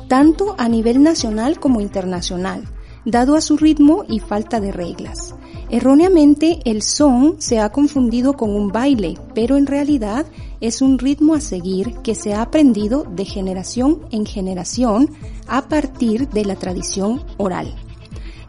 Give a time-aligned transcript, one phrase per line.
[0.07, 2.71] tanto a nivel nacional como internacional
[3.05, 5.35] dado a su ritmo y falta de reglas.
[5.69, 10.25] Erróneamente el son se ha confundido con un baile, pero en realidad
[10.61, 15.09] es un ritmo a seguir que se ha aprendido de generación en generación
[15.47, 17.75] a partir de la tradición oral.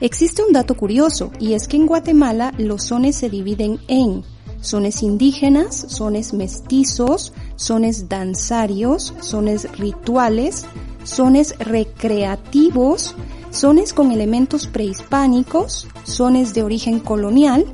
[0.01, 4.23] Existe un dato curioso y es que en Guatemala los sones se dividen en
[4.61, 10.67] sones indígenas, sones mestizos, sones danzarios, sones rituales,
[11.05, 13.15] sones recreativos,
[13.51, 17.65] sones con elementos prehispánicos, sones de origen colonial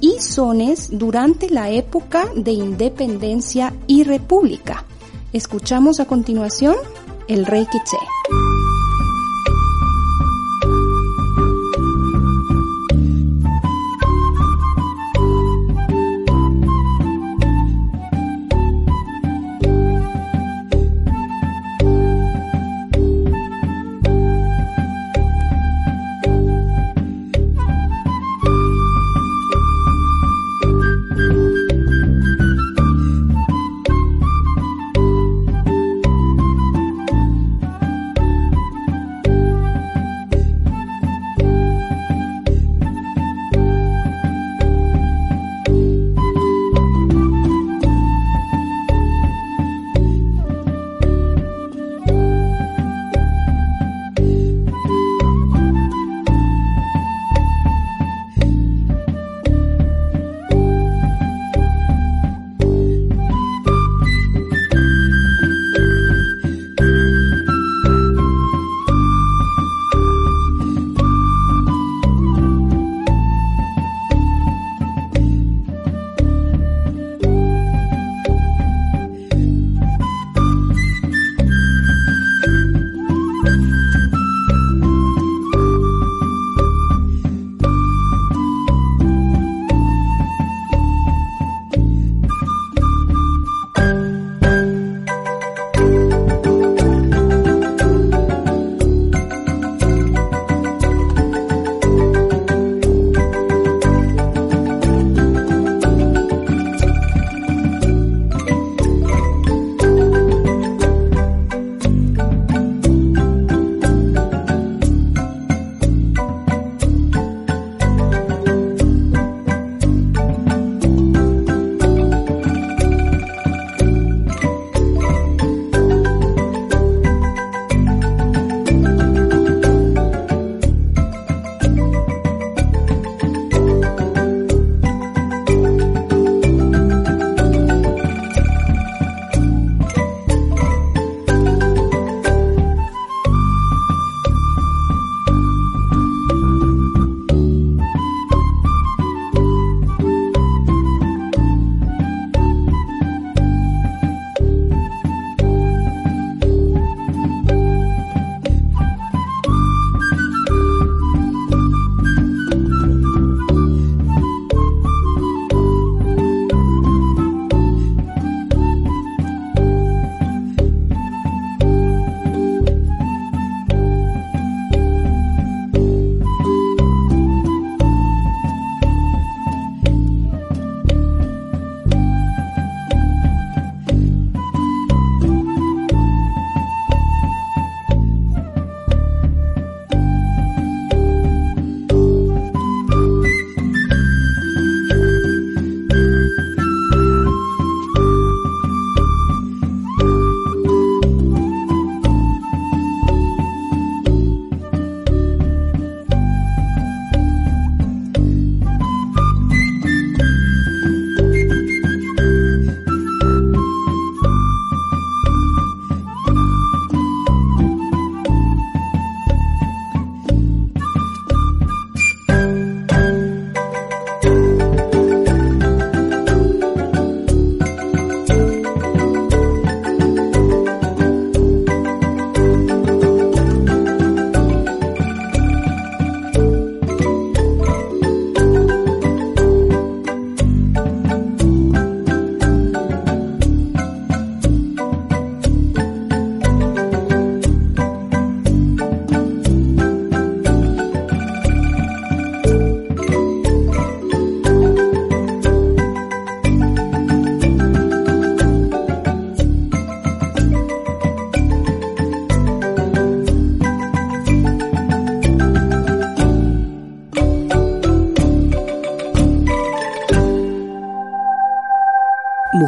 [0.00, 4.84] y sones durante la época de independencia y república.
[5.32, 6.76] Escuchamos a continuación
[7.26, 8.13] el Rey Quiché.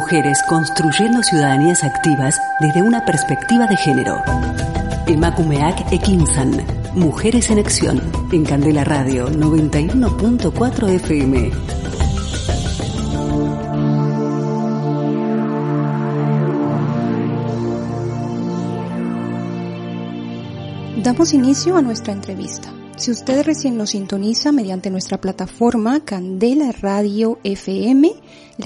[0.07, 4.23] Mujeres construyendo ciudadanías activas desde una perspectiva de género.
[5.05, 6.65] Emakumeak Ekinsan.
[6.95, 8.01] Mujeres en Acción.
[8.31, 11.51] En Candela Radio 91.4 FM.
[21.03, 22.71] Damos inicio a nuestra entrevista.
[22.95, 28.16] Si usted recién nos sintoniza mediante nuestra plataforma Candela Radio FM,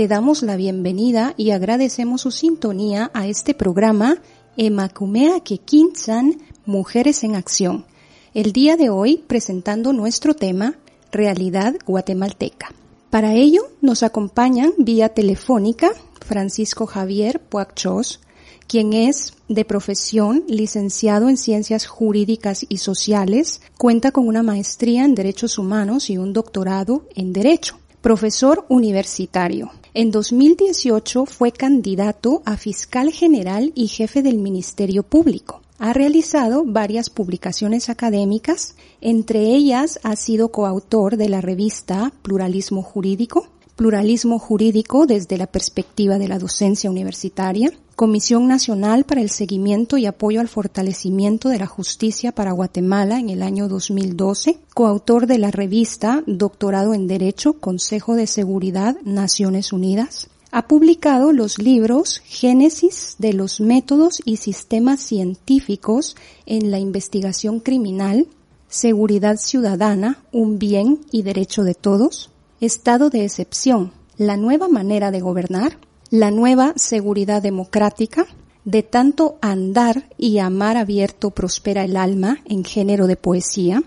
[0.01, 4.17] le damos la bienvenida y agradecemos su sintonía a este programa
[4.57, 7.85] Emakumea Kekinsan Mujeres en Acción.
[8.33, 10.73] El día de hoy presentando nuestro tema
[11.11, 12.73] Realidad Guatemalteca.
[13.11, 15.91] Para ello nos acompañan vía telefónica
[16.25, 18.21] Francisco Javier Puacchos,
[18.65, 25.13] quien es de profesión licenciado en Ciencias Jurídicas y Sociales, cuenta con una maestría en
[25.13, 27.77] Derechos Humanos y un doctorado en Derecho.
[28.01, 29.69] Profesor universitario.
[29.93, 35.61] En 2018 fue candidato a fiscal general y jefe del Ministerio Público.
[35.79, 43.49] Ha realizado varias publicaciones académicas, entre ellas ha sido coautor de la revista Pluralismo Jurídico,
[43.75, 50.07] Pluralismo Jurídico desde la perspectiva de la docencia universitaria, Comisión Nacional para el Seguimiento y
[50.07, 55.51] Apoyo al Fortalecimiento de la Justicia para Guatemala en el año 2012, coautor de la
[55.51, 60.29] revista Doctorado en Derecho, Consejo de Seguridad, Naciones Unidas.
[60.51, 66.15] Ha publicado los libros Génesis de los métodos y sistemas científicos
[66.47, 68.25] en la investigación criminal,
[68.67, 72.31] Seguridad Ciudadana, un bien y derecho de todos,
[72.61, 75.77] Estado de excepción, la nueva manera de gobernar,
[76.11, 78.27] la nueva seguridad democrática,
[78.65, 83.81] de tanto andar y amar abierto prospera el alma en género de poesía,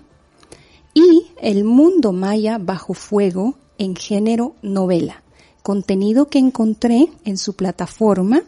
[0.95, 5.23] y El mundo maya bajo fuego en género novela,
[5.63, 8.43] contenido que encontré en su plataforma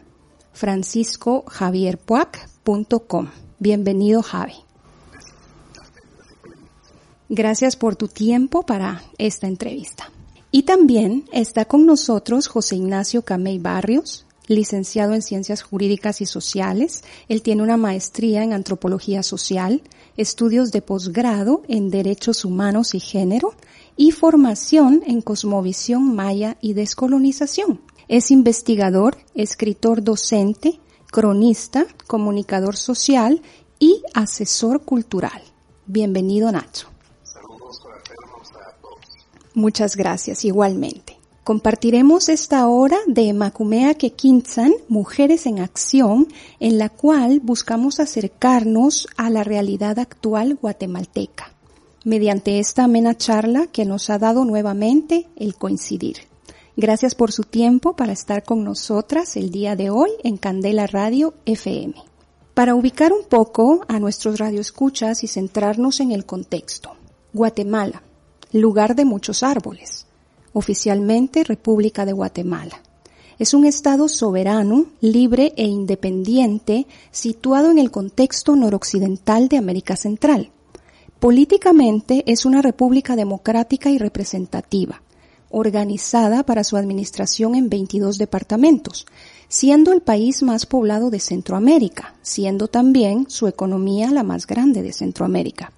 [0.52, 3.28] franciscojavierpuac.com.
[3.58, 4.54] Bienvenido Javi.
[7.28, 10.10] Gracias por tu tiempo para esta entrevista.
[10.50, 17.02] Y también está con nosotros José Ignacio Camey Barrios, licenciado en Ciencias Jurídicas y Sociales.
[17.28, 19.82] Él tiene una maestría en Antropología Social,
[20.16, 23.54] estudios de posgrado en Derechos Humanos y Género
[23.96, 27.80] y formación en Cosmovisión Maya y Descolonización.
[28.08, 30.78] Es investigador, escritor docente,
[31.10, 33.42] cronista, comunicador social
[33.78, 35.42] y asesor cultural.
[35.86, 36.95] Bienvenido Nacho.
[39.56, 41.16] Muchas gracias, igualmente.
[41.42, 46.28] Compartiremos esta hora de Macumea Kekinsan, Mujeres en Acción,
[46.60, 51.54] en la cual buscamos acercarnos a la realidad actual guatemalteca,
[52.04, 56.18] mediante esta amena charla que nos ha dado nuevamente el coincidir.
[56.76, 61.32] Gracias por su tiempo para estar con nosotras el día de hoy en Candela Radio
[61.46, 61.94] FM.
[62.52, 66.90] Para ubicar un poco a nuestros radioescuchas y centrarnos en el contexto.
[67.32, 68.02] Guatemala,
[68.60, 70.06] lugar de muchos árboles,
[70.52, 72.80] oficialmente República de Guatemala.
[73.38, 80.50] Es un Estado soberano, libre e independiente situado en el contexto noroccidental de América Central.
[81.20, 85.02] Políticamente es una república democrática y representativa,
[85.50, 89.06] organizada para su administración en 22 departamentos,
[89.48, 94.92] siendo el país más poblado de Centroamérica, siendo también su economía la más grande de
[94.92, 95.72] Centroamérica.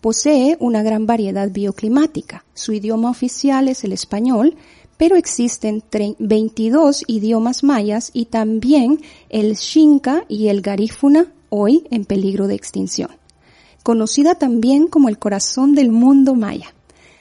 [0.00, 2.44] Posee una gran variedad bioclimática.
[2.54, 4.54] Su idioma oficial es el español,
[4.96, 5.82] pero existen
[6.20, 13.10] 22 idiomas mayas y también el Xinca y el Garífuna, hoy en peligro de extinción.
[13.82, 16.72] Conocida también como el corazón del mundo maya.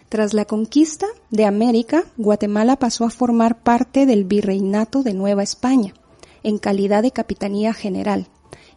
[0.09, 5.95] Tras la conquista de América, Guatemala pasó a formar parte del Virreinato de Nueva España,
[6.43, 8.27] en calidad de Capitanía General,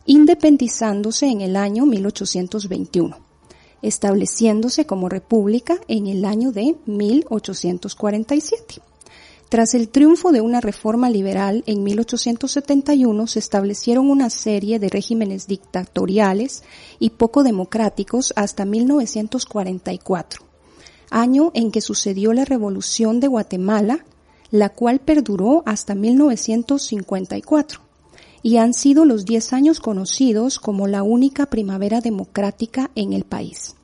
[0.07, 3.30] independizándose en el año 1821
[3.83, 8.83] estableciéndose como república en el año de 1847.
[9.51, 15.49] Tras el triunfo de una reforma liberal en 1871 se establecieron una serie de regímenes
[15.49, 16.63] dictatoriales
[17.01, 20.45] y poco democráticos hasta 1944,
[21.11, 24.05] año en que sucedió la Revolución de Guatemala,
[24.53, 27.90] la cual perduró hasta 1954
[28.43, 33.75] y han sido los 10 años conocidos como la única primavera democrática en el país.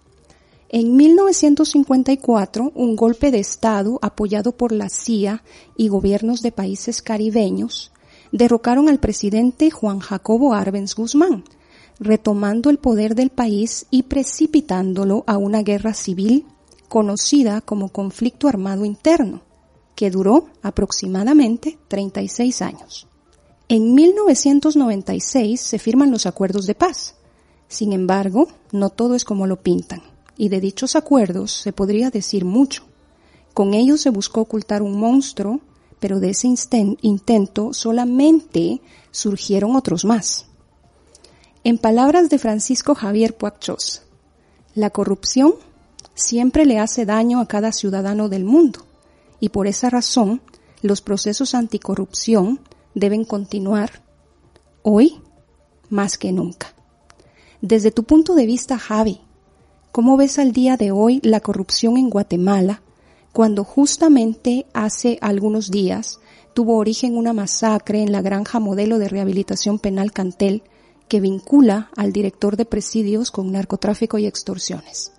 [0.69, 5.45] En 1954, un golpe de Estado apoyado por la CIA
[5.77, 7.93] y gobiernos de países caribeños
[8.33, 11.45] derrocaron al presidente Juan Jacobo Arbenz Guzmán,
[12.01, 16.45] retomando el poder del país y precipitándolo a una guerra civil
[16.89, 19.43] conocida como conflicto armado interno,
[19.95, 23.09] que duró aproximadamente 36 años.
[23.69, 27.17] En 1996 se firman los acuerdos de paz.
[27.67, 30.03] Sin embargo, no todo es como lo pintan,
[30.37, 32.85] y de dichos acuerdos se podría decir mucho.
[33.55, 35.61] Con ellos se buscó ocultar un monstruo,
[35.99, 36.47] pero de ese
[37.01, 38.81] intento solamente
[39.11, 40.47] surgieron otros más.
[41.65, 44.03] En palabras de Francisco Javier Puachos,
[44.77, 45.55] la corrupción
[46.15, 48.87] siempre le hace daño a cada ciudadano del mundo
[49.41, 50.41] y por esa razón
[50.83, 52.61] los procesos anticorrupción
[52.97, 54.03] deben continuar
[54.83, 55.21] hoy
[55.91, 56.75] más que nunca.
[57.61, 59.21] Desde tu punto de vista, Javi,
[59.93, 62.83] ¿cómo ves al día de hoy la corrupción en Guatemala
[63.33, 66.21] cuando justamente hace algunos días
[66.55, 70.63] tuvo origen una masacre en la granja modelo de rehabilitación penal Cantel
[71.07, 75.13] que vincula al director de presidios con narcotráfico y extorsiones.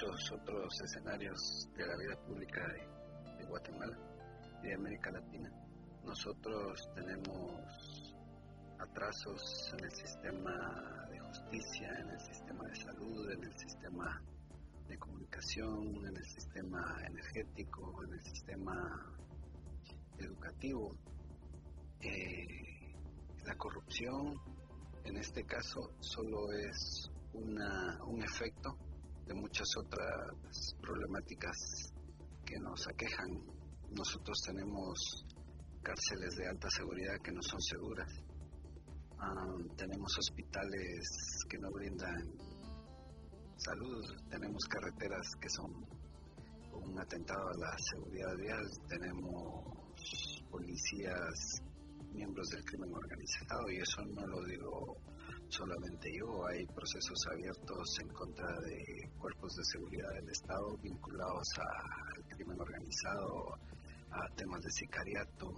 [0.00, 3.98] Muchos otros escenarios de la vida pública de, Guatemala
[4.62, 5.50] y de América Latina.
[6.04, 8.14] Nosotros tenemos
[8.78, 14.22] atrasos en el sistema de justicia, en el sistema de salud, en el sistema
[14.86, 19.16] de comunicación, en el sistema energético, en el sistema
[20.18, 20.94] educativo.
[22.00, 22.94] Eh,
[23.46, 24.40] la corrupción
[25.04, 28.76] en este caso solo es una, un efecto
[29.28, 31.92] de muchas otras problemáticas
[32.46, 33.28] que nos aquejan.
[33.90, 35.26] Nosotros tenemos
[35.82, 38.08] cárceles de alta seguridad que no son seguras.
[39.18, 41.00] Ah, tenemos hospitales
[41.48, 42.32] que no brindan
[43.56, 44.04] salud.
[44.30, 45.72] Tenemos carreteras que son
[46.72, 48.66] un atentado a la seguridad vial.
[48.88, 51.62] Tenemos policías
[52.14, 54.96] miembros del crimen organizado y eso no lo digo
[55.48, 62.24] solamente yo, hay procesos abiertos en contra de cuerpos de seguridad del Estado vinculados al
[62.28, 63.58] crimen organizado,
[64.10, 65.52] a temas de sicariato.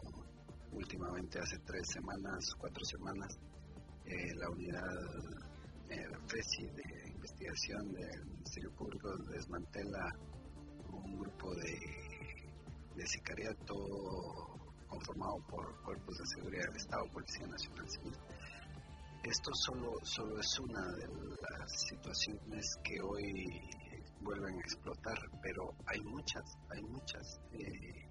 [0.72, 3.38] Últimamente, hace tres semanas, cuatro semanas,
[4.04, 4.84] eh, la unidad
[5.88, 10.14] eh, FESI de investigación del Ministerio Público desmantela
[10.92, 11.78] un grupo de,
[12.94, 13.74] de sicariato
[14.86, 18.14] conformado por cuerpos de seguridad del Estado, Policía Nacional Civil
[19.22, 21.06] esto solo, solo es una de
[21.58, 23.60] las situaciones que hoy
[24.20, 28.08] vuelven a explotar, pero hay muchas, hay muchas eh,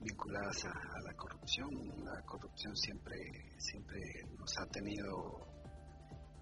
[0.00, 1.68] vinculadas a, la corrupción.
[2.04, 3.16] La corrupción siempre,
[3.58, 4.00] siempre
[4.38, 5.46] nos ha tenido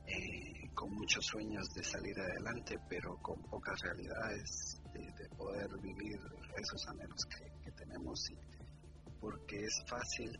[0.06, 6.20] eh, con muchos sueños de salir adelante, pero con pocas realidades de, poder vivir
[6.56, 7.24] esos anhelos
[7.64, 8.28] que tenemos,
[9.18, 10.38] porque es fácil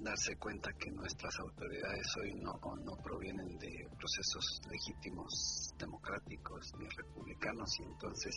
[0.00, 7.80] darse cuenta que nuestras autoridades hoy no, no provienen de procesos legítimos, democráticos ni republicanos
[7.80, 8.36] y entonces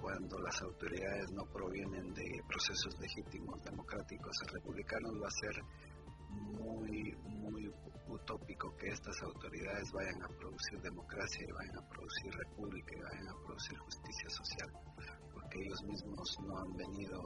[0.00, 5.62] cuando las autoridades no provienen de procesos legítimos, democráticos y republicanos va a ser
[6.30, 7.70] muy, muy
[8.06, 13.28] utópico que estas autoridades vayan a producir democracia y vayan a producir república y vayan
[13.28, 14.72] a producir justicia social,
[15.34, 17.20] porque ellos mismos no han venido,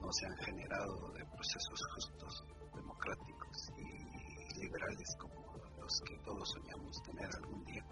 [0.00, 2.44] no se han generado de procesos justos
[2.74, 5.34] democráticos y liberales como
[5.80, 7.84] los que todos soñamos tener algún día.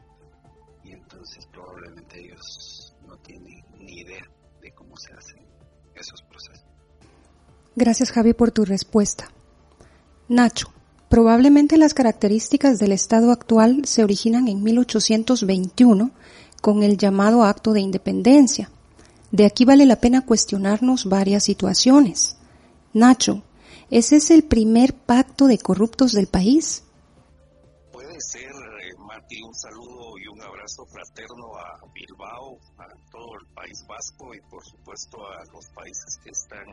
[0.85, 4.25] Y entonces probablemente ellos no tienen ni idea
[4.61, 5.47] de cómo se hacen
[5.95, 6.67] esos procesos.
[7.77, 9.31] Gracias Javi por tu respuesta.
[10.29, 10.73] Nacho,
[11.09, 16.11] probablemente las características del Estado actual se originan en 1821
[16.61, 18.71] con el llamado Acto de Independencia.
[19.33, 22.37] De aquí vale la pena cuestionarnos varias situaciones.
[22.93, 23.43] Nacho,
[23.91, 26.85] ¿Ese es el primer pacto de corruptos del país?
[27.91, 28.95] Puede ser, eh,
[29.45, 34.65] un saludo y un abrazo fraterno a Bilbao, a todo el País Vasco y por
[34.65, 36.67] supuesto a los países que están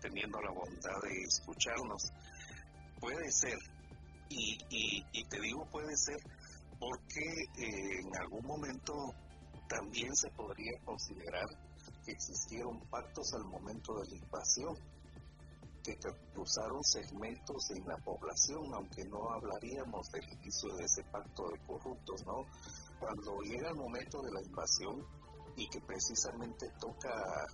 [0.00, 2.12] teniendo la bondad de escucharnos.
[2.98, 3.58] Puede ser,
[4.28, 6.18] y, te digo puede ser,
[6.80, 7.22] porque
[7.56, 9.14] eh, en algún momento
[9.68, 11.46] también se podría considerar
[12.04, 14.76] que existieron pactos al momento de la invasión
[15.96, 21.58] que cruzaron segmentos en la población, aunque no hablaríamos del inicio de ese pacto de
[21.66, 22.44] corruptos, ¿no?
[23.00, 25.06] Cuando llega el momento de la invasión
[25.56, 27.46] y que precisamente toca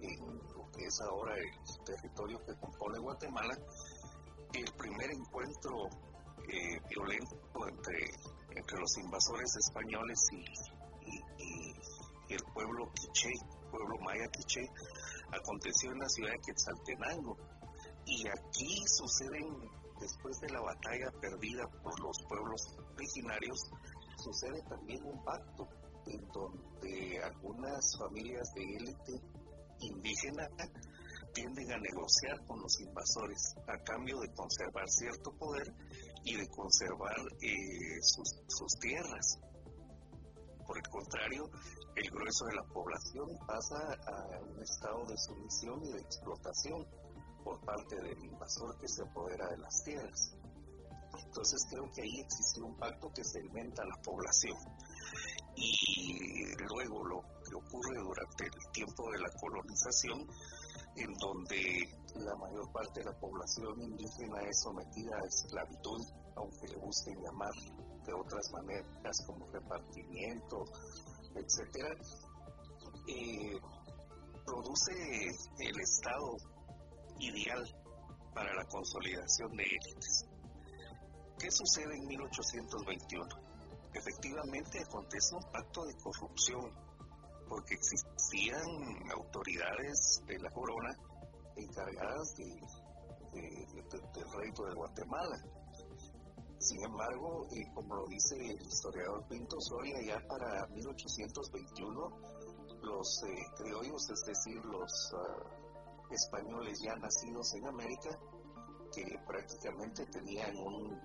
[0.00, 3.56] en lo que es ahora el territorio que compone Guatemala,
[4.54, 5.88] el primer encuentro
[6.48, 7.36] eh, violento
[7.68, 8.10] entre,
[8.56, 10.44] entre los invasores españoles y,
[12.28, 13.32] el pueblo quiché,
[13.70, 14.60] pueblo maya quiché,
[15.32, 17.36] aconteció en la ciudad de Quetzaltenango.
[18.08, 19.54] Y aquí suceden,
[20.00, 23.70] después de la batalla perdida por los pueblos originarios,
[24.16, 25.68] sucede también un pacto
[26.06, 29.20] en donde algunas familias de élite
[29.80, 30.48] indígena
[31.34, 35.70] tienden a negociar con los invasores a cambio de conservar cierto poder
[36.24, 39.38] y de conservar eh, sus, tierras.
[40.66, 41.50] Por el contrario,
[41.94, 46.86] el grueso de la población pasa a un estado de sumisión y de explotación
[47.44, 50.36] por parte del invasor que se apodera de las tierras.
[51.24, 54.56] Entonces creo que ahí existe un pacto que segmenta a la población.
[55.56, 60.26] Y luego lo que ocurre durante el tiempo de la colonización
[60.96, 66.00] en donde la mayor parte de la población indígena es sometida a esclavitud,
[66.36, 67.52] aunque le gusten llamar
[68.04, 70.64] de otras maneras como repartimiento,
[71.34, 71.94] etcétera,
[73.06, 73.58] eh,
[74.44, 74.92] produce
[75.58, 76.36] el estado
[77.18, 77.64] ideal
[78.34, 80.26] para la consolidación de élites.
[81.38, 83.28] ¿Qué sucede en 1821?
[83.94, 86.72] Efectivamente acontece un pacto de corrupción
[87.48, 90.94] porque existían autoridades de la corona
[91.56, 92.60] encargadas de,
[93.32, 95.42] del reino de Guatemala.
[96.58, 102.38] Sin embargo, y como lo dice el historiador Pinto Soria, ya para 1821
[102.82, 105.57] los eh, criollos, es decir, los ah,
[106.10, 108.10] españoles ya nacidos en América,
[108.94, 110.98] que prácticamente tenían un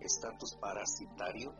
[0.00, 1.54] estatus parasitario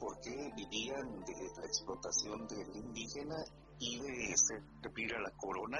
[0.00, 3.36] porque vivían de la explotación del indígena
[3.78, 5.78] y de servir a la corona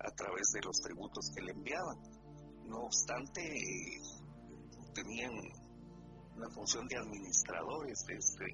[0.00, 1.98] a través de los tributos que le enviaban.
[2.66, 3.42] No obstante,
[4.94, 5.32] tenían
[6.36, 8.44] una función de administradores de, este,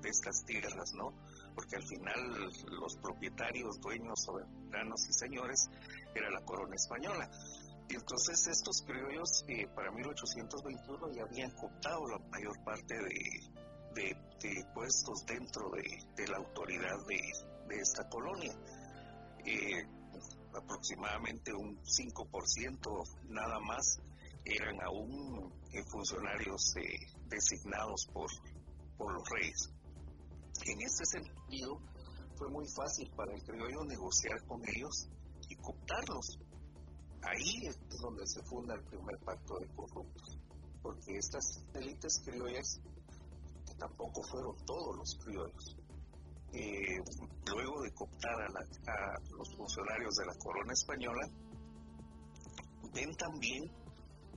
[0.00, 1.12] de estas tierras, ¿no?
[1.54, 5.70] Porque al final los propietarios, dueños, soberanos y señores
[6.16, 7.30] era la corona española.
[7.88, 14.64] Y entonces estos criollos eh, para 1821 ya habían cooptado la mayor parte de, de,
[14.74, 18.52] puestos dentro de, la autoridad de, esta colonia.
[19.44, 19.86] Eh,
[20.54, 24.00] aproximadamente un 5% nada más
[24.44, 25.52] eran aún
[25.90, 26.98] funcionarios eh,
[27.28, 28.30] designados por,
[28.96, 29.70] por los reyes.
[30.64, 31.80] En ese sentido,
[32.36, 35.08] fue muy fácil para el criollo negociar con ellos
[35.48, 36.38] y cooptarlos.
[37.22, 40.38] Ahí es donde se funda el primer pacto de corruptos,
[40.82, 42.80] porque estas élites criollas
[43.78, 45.76] tampoco fueron todos los criollos.
[46.52, 47.02] Eh,
[47.52, 51.28] luego de cooptar a, los funcionarios de la corona española,
[52.94, 53.70] ven también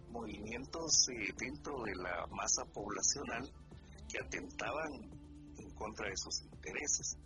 [0.09, 3.49] movimientos eh, dentro de la masa poblacional
[4.09, 4.91] que atentaban
[5.57, 7.17] en contra de sus intereses.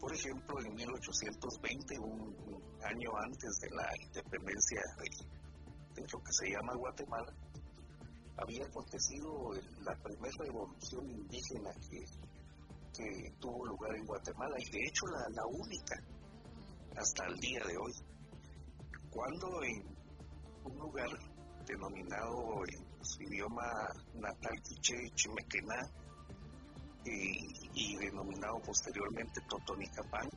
[0.00, 4.80] Por ejemplo, en 1820, un, año antes de la independencia
[5.94, 7.32] de lo que se llama Guatemala,
[8.38, 12.04] había acontecido la primera revolución indígena que,
[13.38, 15.96] tuvo lugar en Guatemala y de hecho la, única
[16.96, 17.92] hasta el día de hoy.
[19.10, 19.84] Cuando en
[20.64, 21.08] un lugar
[21.66, 25.80] denominado en su idioma natal Quiche Chimequená
[27.04, 30.28] y, denominado posteriormente Totonicapán,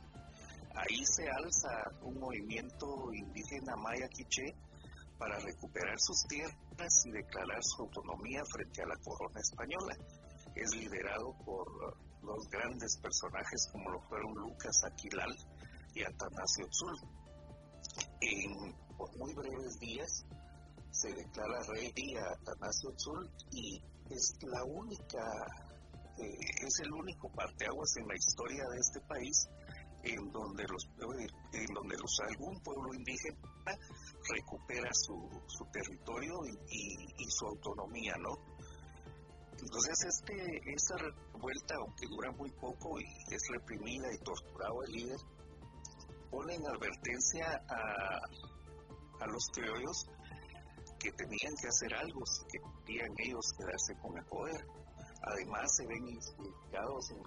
[0.74, 4.54] ahí se alza un movimiento indígena maya quiché
[5.18, 9.96] para recuperar sus tierras y declarar su autonomía frente a la corona española.
[10.54, 11.66] Es liderado por
[12.22, 15.34] dos grandes personajes como lo fueron Lucas Aquilal
[15.94, 16.98] y Atanasio Tzul.
[18.20, 18.74] En
[19.18, 20.24] muy breves días
[20.90, 25.24] se declara rey a Atanasio Tzul y es la única,
[26.18, 29.48] eh, es el único parteaguas en la historia de este país
[30.04, 30.86] en donde los
[31.52, 31.96] en donde
[32.28, 33.38] algún pueblo indígena
[34.30, 38.38] recupera su, su territorio y, su autonomía, ¿no?
[39.60, 45.18] Entonces este, esta revuelta, aunque dura muy poco y es reprimida y torturado el líder,
[46.30, 50.06] pone en advertencia a, a los criollos
[50.98, 54.66] que tenían que hacer algo que querían ellos quedarse con el poder.
[55.26, 57.22] Además se ven implicados en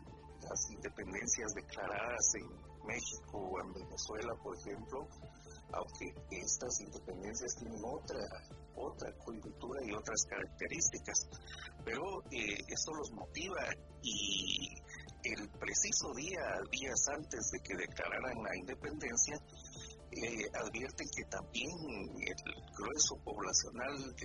[0.50, 2.48] las independencias declaradas en
[2.86, 5.08] México o en Venezuela, por ejemplo,
[5.74, 8.20] aunque estas independencias tienen otra,
[8.76, 11.30] otra cultura y otras características.
[11.84, 13.62] Pero eh, esto los motiva
[14.04, 14.78] y
[15.24, 16.40] el preciso día,
[16.72, 19.40] días antes de que declararan la independencia,
[20.12, 21.70] eh, advierten que también
[22.22, 22.36] el
[22.78, 24.16] grueso poblacional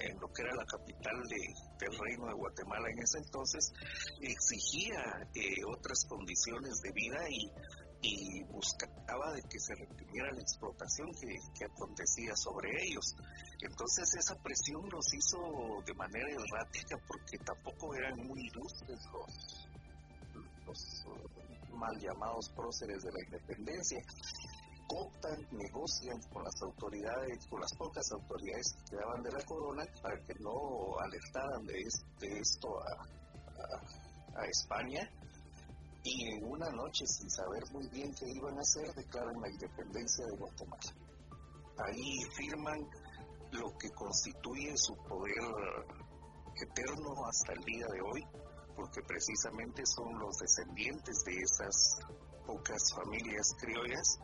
[0.00, 3.72] en, lo que era la capital del reino de Guatemala en ese entonces
[4.20, 7.50] exigía eh, otras condiciones de vida y,
[8.50, 13.14] buscaba de que se reprimiera la explotación que, acontecía sobre ellos.
[13.60, 18.98] Entonces esa presión los hizo de manera errática porque tampoco eran muy ilustres
[20.66, 21.06] los
[21.70, 24.04] mal llamados próceres de la independencia
[24.88, 30.16] optan, negocian con las autoridades, con las pocas autoridades que quedaban de la corona para
[30.24, 35.08] que no alertaran de, esto a, España
[36.02, 40.26] y en una noche sin saber muy bien qué iban a hacer declaran la independencia
[40.26, 40.82] de Guatemala.
[41.78, 42.80] Ahí firman
[43.52, 45.36] lo que constituye su poder
[46.60, 48.26] eterno hasta el día de hoy,
[48.74, 52.00] porque precisamente son los descendientes de esas
[52.46, 54.18] pocas familias criollas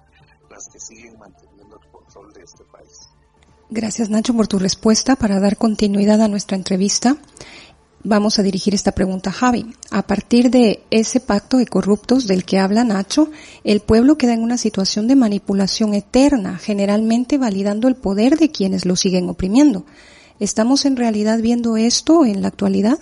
[2.42, 3.18] este.
[3.70, 5.16] Gracias Nacho por tu respuesta.
[5.16, 7.16] Para dar continuidad a nuestra entrevista,
[8.02, 9.66] vamos a dirigir esta pregunta a Javi.
[9.90, 13.30] A partir de ese pacto de corruptos del que habla Nacho,
[13.64, 18.86] el pueblo queda en una situación de manipulación eterna, generalmente validando el poder de quienes
[18.86, 19.84] lo siguen oprimiendo.
[20.40, 22.98] ¿Estamos en realidad viendo esto en la actualidad?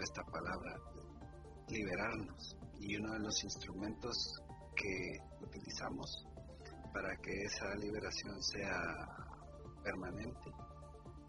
[0.00, 0.76] Esta palabra,
[1.68, 2.56] liberarnos.
[2.78, 4.42] Y uno de los instrumentos
[4.74, 6.26] que utilizamos
[6.92, 8.80] para que esa liberación sea
[9.82, 10.50] permanente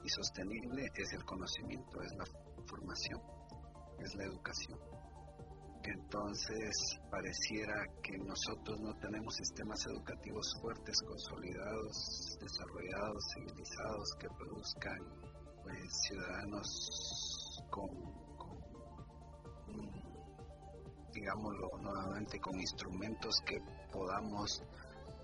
[0.03, 2.25] y sostenible es el conocimiento, es la
[2.65, 3.21] formación,
[3.99, 4.79] es la educación.
[5.85, 14.99] Entonces, pareciera que nosotros no tenemos sistemas educativos fuertes, consolidados, desarrollados, civilizados, que produzcan
[15.61, 18.22] pues, ciudadanos con,
[21.11, 23.59] digámoslo nuevamente, con instrumentos que
[23.91, 24.63] podamos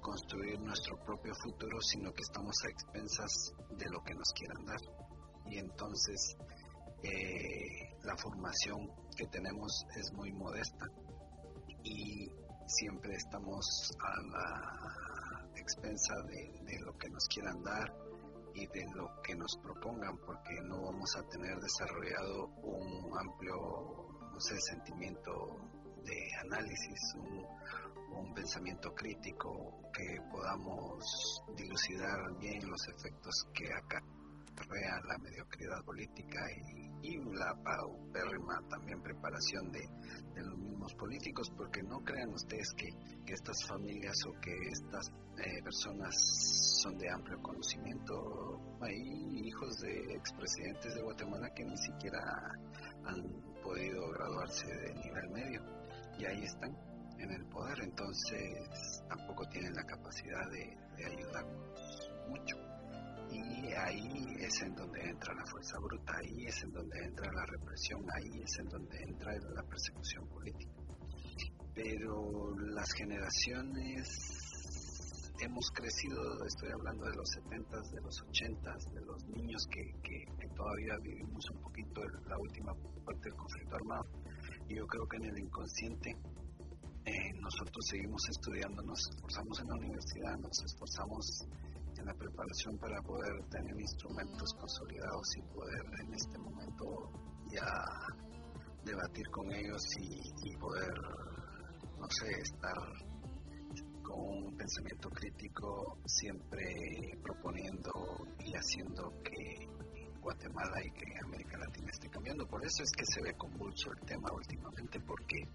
[0.02, 4.80] construir nuestro propio futuro, sino que estamos a expensas de lo que nos quieran dar.
[5.46, 6.38] Y entonces,
[7.04, 10.86] eh, la formación que tenemos es muy modesta
[11.84, 12.30] y
[12.66, 17.94] siempre estamos a la expensa de, lo que nos quieran dar
[18.54, 24.46] y de lo que nos propongan porque no vamos a tener desarrollado un amplio no
[24.46, 25.32] sé, sentimiento
[26.06, 34.02] de análisis, un, pensamiento crítico que podamos dilucidar bien los efectos que acá
[34.56, 39.88] crea la mediocridad política y y la paupérrima también preparación de,
[40.36, 42.90] los mismos políticos, porque no crean ustedes que,
[43.28, 46.16] estas familias o que estas eh, personas
[46.82, 48.60] son de amplio conocimiento.
[48.82, 52.20] Hay hijos de expresidentes de Guatemala que ni siquiera
[53.06, 55.62] han podido graduarse de nivel medio
[56.18, 56.76] y ahí están
[57.20, 62.56] en el poder, entonces tampoco tienen la capacidad de, de ayudarnos mucho
[63.32, 67.46] y ahí es en donde entra la fuerza bruta, ahí es en donde entra la
[67.46, 70.72] represión, ahí es en donde entra la persecución política.
[71.76, 74.39] Pero las generaciones
[75.42, 80.48] hemos crecido, estoy hablando de los 70 de los 80 de los niños que, que,
[80.56, 82.74] todavía vivimos un poquito la última
[83.06, 84.06] parte del conflicto armado.
[84.68, 86.18] Y yo creo que en el inconsciente
[87.06, 91.48] eh, nosotros seguimos estudiando, nos esforzamos en la universidad, nos esforzamos
[91.98, 97.12] en la preparación para poder tener instrumentos consolidados y poder en este momento
[97.52, 97.66] ya
[98.84, 100.94] debatir con ellos y, poder,
[101.98, 102.78] no sé, estar
[104.16, 109.68] un pensamiento crítico siempre proponiendo y haciendo que
[110.22, 112.46] Guatemala y que América Latina esté cambiando.
[112.48, 115.48] Por eso es que se ve convulso el tema últimamente, porque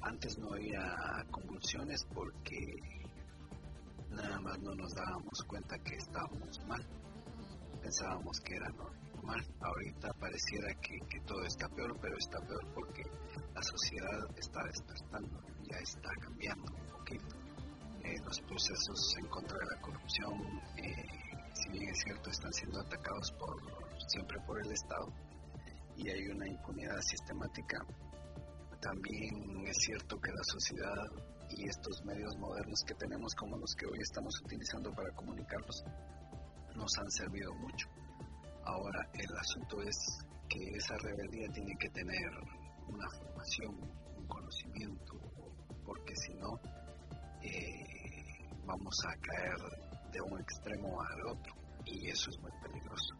[0.00, 2.76] antes no había convulsiones porque
[4.10, 6.86] nada más no nos dábamos cuenta que estábamos mal.
[7.82, 9.44] Pensábamos que era normal.
[9.60, 13.02] Ahorita pareciera que, todo está peor, pero está peor porque
[13.54, 17.45] la sociedad está despertando, ya está cambiando un poquito.
[18.24, 20.34] Los procesos en contra de la corrupción,
[20.76, 21.04] eh,
[21.54, 23.56] si bien es cierto, están siendo atacados por
[24.08, 25.12] siempre por el Estado
[25.96, 27.84] y hay una impunidad sistemática.
[28.80, 31.06] También es cierto que la sociedad
[31.50, 35.84] y estos medios modernos que tenemos como los que hoy estamos utilizando para comunicarnos
[36.74, 37.88] nos han servido mucho.
[38.64, 39.96] Ahora el asunto es
[40.48, 42.30] que esa rebeldía tiene que tener
[42.88, 43.74] una formación,
[44.16, 45.14] un conocimiento,
[45.84, 46.60] porque si no
[47.42, 47.95] eh,
[48.66, 49.56] vamos a caer
[50.12, 53.14] de un extremo al otro y eso es muy peligroso.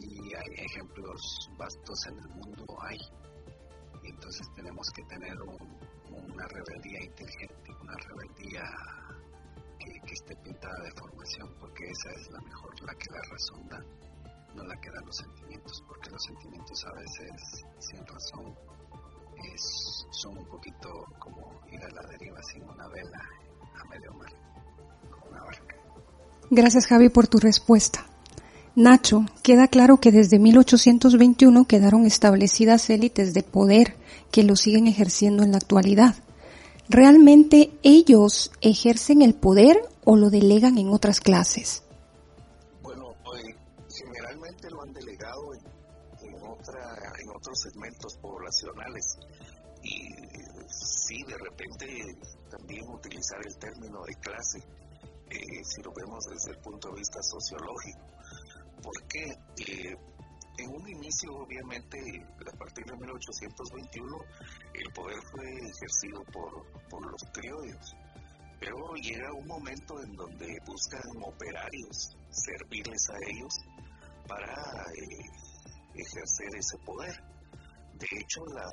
[0.00, 2.98] Y hay ejemplos vastos en el mundo, hay.
[4.02, 8.62] entonces tenemos que tener una rebeldía inteligente, una rebeldía
[9.78, 13.80] que, esté pintada de formación, porque esa es la mejor, la que la razón da,
[14.54, 18.54] no la que dan los sentimientos, porque los sentimientos a veces sin razón
[19.52, 23.43] es, son un poquito como ir a la deriva sin una vela
[23.80, 24.32] a medio mar,
[25.10, 25.76] con una barca.
[26.50, 28.06] Gracias Javi por tu respuesta.
[28.76, 33.96] Nacho, queda claro que desde 1821 quedaron establecidas élites de poder
[34.32, 36.16] que lo siguen ejerciendo en la actualidad.
[36.88, 41.84] ¿Realmente ellos ejercen el poder o lo delegan en otras clases?
[42.82, 43.54] Bueno, eh,
[43.88, 45.60] generalmente lo han delegado en,
[46.30, 49.18] en otros segmentos poblacionales
[49.82, 50.08] y
[50.68, 51.86] sí, de repente
[52.64, 54.58] también utilizar el término de clase
[55.28, 58.00] eh, si lo vemos desde el punto de vista sociológico.
[58.82, 59.24] Porque
[59.68, 59.96] eh,
[60.58, 61.98] en un inicio, obviamente,
[62.40, 64.16] a partir de 1821,
[64.72, 67.96] el poder fue ejercido por, por los criollos.
[68.60, 73.54] Pero llega un momento en donde buscan operarios, servirles a ellos
[74.26, 74.54] para
[74.96, 75.28] eh,
[75.96, 77.22] ejercer ese poder.
[77.98, 78.70] De hecho, la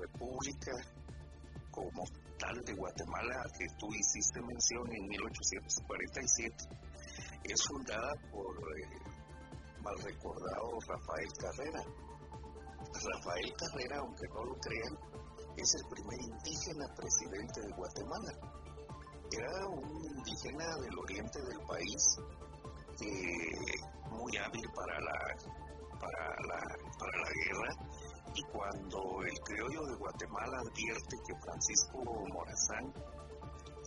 [0.00, 0.72] República
[1.70, 2.04] como
[2.38, 6.54] de Guatemala que tú hiciste mención en 1847
[7.42, 8.88] es fundada por eh,
[9.82, 11.82] mal recordado Rafael Carrera.
[12.94, 14.96] Rafael Carrera, aunque no lo crean,
[15.56, 18.32] es el primer indígena presidente de Guatemala.
[19.32, 22.18] Era un indígena del oriente del país,
[24.10, 25.18] muy hábil para la,
[25.98, 27.97] para la, para la guerra
[28.34, 31.98] y cuando el criollo de Guatemala advierte que Francisco
[32.32, 32.92] Morazán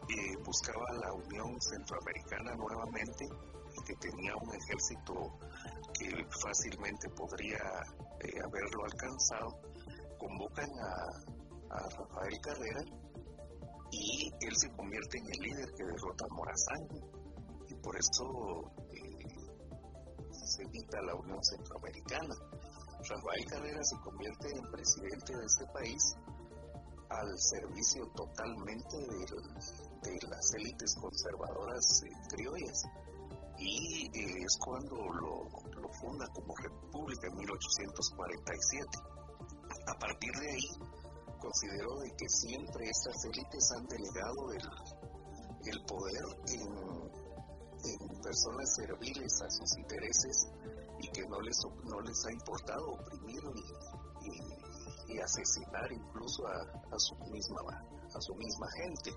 [0.09, 5.39] eh, buscaba la Unión Centroamericana nuevamente y que tenía un ejército
[5.93, 7.61] que fácilmente podría
[8.19, 9.61] eh, haberlo alcanzado,
[10.17, 11.37] convocan a,
[11.71, 12.83] Rafael Carrera
[13.91, 16.87] y él se convierte en el líder que derrota a Morazán
[17.69, 19.21] y por eso eh,
[20.33, 22.35] se evita la Unión Centroamericana.
[23.09, 26.15] Rafael Carrera se convierte en presidente de este país
[27.09, 32.83] al servicio totalmente de, las élites conservadoras eh, criollas.
[33.57, 35.49] Y eh, es cuando lo,
[35.99, 38.87] funda como república en 1847.
[39.87, 40.67] A partir de ahí,
[41.39, 46.23] considero de que siempre estas élites han delegado el, poder
[47.83, 50.47] en personas serviles a sus intereses
[51.01, 53.41] y que no les, no les ha importado oprimir
[54.23, 57.61] y, asesinar incluso a, su misma,
[58.15, 59.11] a su misma gente.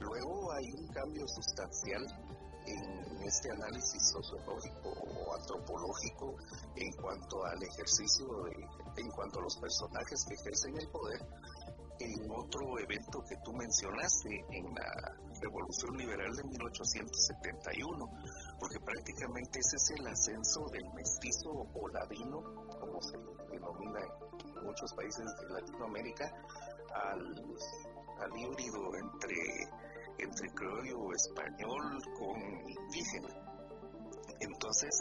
[0.00, 2.04] Luego hay un cambio sustancial
[2.66, 6.34] en este análisis sociológico o antropológico
[6.76, 8.26] en cuanto al ejercicio,
[8.96, 11.20] en cuanto a los personajes que ejercen el poder,
[12.00, 18.10] en otro evento que tú mencionaste, en la Revolución Liberal de 1871,
[18.64, 22.40] porque prácticamente ese es el ascenso del mestizo o ladino,
[22.80, 23.18] como se
[23.50, 26.32] denomina en muchos países de Latinoamérica,
[26.94, 27.44] al,
[28.34, 29.36] híbrido entre,
[30.16, 33.28] entre criollo español con indígena.
[34.40, 34.98] Entonces,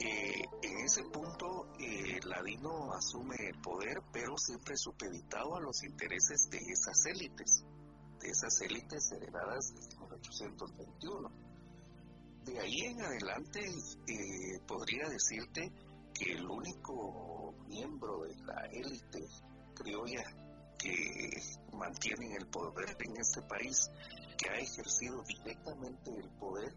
[0.00, 6.48] eh, en ese punto, eh, Ladino asume el poder, pero siempre supeditado a los intereses
[6.48, 7.66] de esas élites,
[8.20, 11.47] de esas élites heredadas desde 1821.
[12.48, 15.70] De ahí en adelante, eh, podría decirte
[16.14, 19.22] que el único miembro de la élite
[19.74, 20.24] criolla
[20.78, 21.30] que
[21.74, 23.90] mantiene el poder en este país,
[24.38, 26.74] que ha ejercido directamente el poder,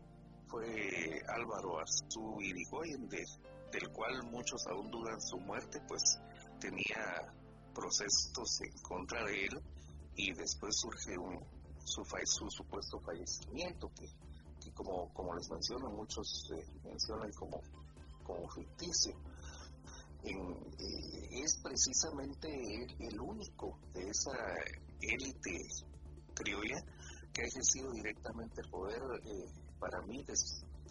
[0.47, 6.19] fue Álvaro Arzú Irigoyen, del cual muchos aún dudan su muerte, pues
[6.59, 7.33] tenía
[7.73, 9.61] procesos en contra de él
[10.17, 11.39] y después surge un,
[11.85, 14.09] su, su supuesto fallecimiento, que,
[14.61, 16.51] que, como, les menciono, muchos
[16.83, 17.61] mencionan como,
[18.23, 19.13] como ficticio.
[20.23, 22.47] Eh, es precisamente
[22.99, 24.31] el, único de esa
[25.01, 25.67] élite
[26.35, 26.83] criolla
[27.33, 30.23] que ha ejercido directamente el poder eh, para mí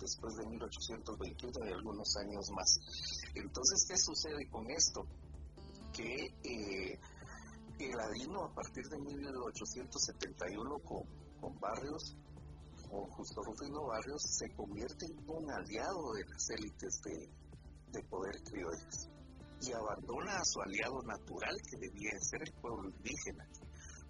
[0.01, 2.81] después de 1821 y algunos años más.
[3.35, 5.07] Entonces, ¿qué sucede con esto?
[5.93, 6.99] Que eh,
[7.79, 11.03] el Adino a partir de 1871 con,
[11.41, 12.17] con Barrios,
[12.90, 19.09] con Justo Rufino Barrios, se convierte en un aliado de las élites de, poder criollas
[19.61, 23.46] y abandona a su aliado natural que debía ser el pueblo indígena,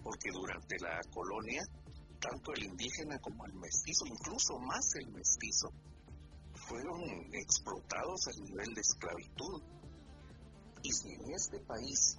[0.03, 1.63] porque durante la colonia
[2.21, 5.73] tanto el indígena como el mestizo, incluso más el mestizo,
[6.55, 7.01] fueron
[7.33, 9.63] explotados al nivel de esclavitud.
[10.83, 12.19] Y si en este país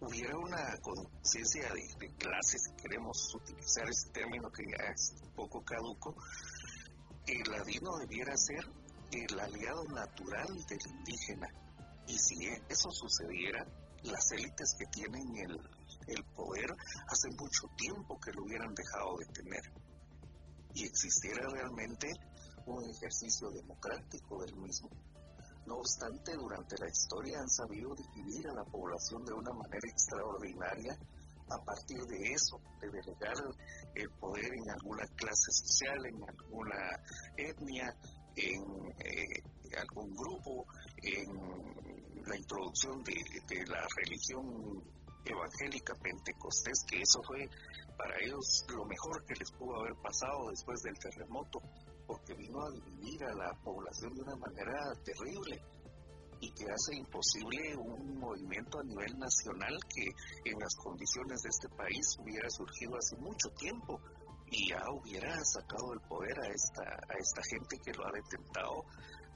[0.00, 6.14] hubiera una conciencia de, clase, si queremos utilizar ese término que ya es poco caduco,
[7.26, 8.64] el ladino debiera ser
[9.12, 11.48] el aliado natural del indígena.
[12.06, 13.66] Y si eso sucediera,
[14.02, 15.60] las élites que tienen el,
[16.06, 16.70] el poder
[17.08, 19.72] hace mucho tiempo que lo hubieran dejado de tener.
[20.74, 22.12] Y existiera realmente
[22.66, 24.90] un ejercicio democrático del mismo.
[25.66, 30.96] No obstante, durante la historia han sabido dividir a la población de una manera extraordinaria.
[31.48, 33.36] A partir de eso, de delegar
[33.94, 37.00] el poder en alguna clase social, en alguna
[37.36, 37.96] etnia,
[38.34, 38.62] en
[38.98, 39.42] eh,
[39.78, 40.66] algún grupo,
[41.02, 43.14] en la introducción de,
[43.48, 44.82] de la religión
[45.24, 47.48] evangélica pentecostés, que eso fue
[47.96, 51.60] para ellos lo mejor que les pudo haber pasado después del terremoto,
[52.06, 55.60] porque vino a dividir a la población de una manera terrible
[56.40, 60.04] y que hace imposible un movimiento a nivel nacional que
[60.50, 64.00] en las condiciones de este país hubiera surgido hace mucho tiempo
[64.50, 68.84] y ya hubiera sacado el poder a esta, a esta gente que lo ha detentado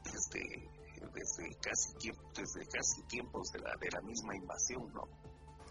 [0.04, 0.68] desde,
[1.12, 1.92] desde, casi,
[2.34, 5.29] desde casi tiempos de la, de la misma invasión, ¿no?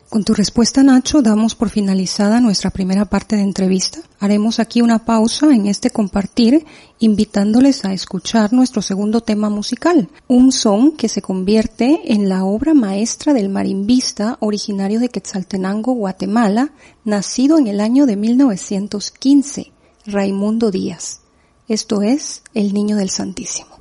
[0.10, 4.00] Con tu respuesta, Nacho, damos por finalizada nuestra primera parte de entrevista.
[4.19, 6.65] Haremos aquí una pausa en este compartir,
[6.98, 12.74] invitándoles a escuchar nuestro segundo tema musical, un son que se convierte en la obra
[12.74, 16.74] maestra del marimbista originario de Quetzaltenango, Guatemala,
[17.06, 19.72] nacido en el año de 1915,
[20.08, 21.22] Raimundo Díaz.
[21.67, 23.78] Esto es El Niño del Santísimo.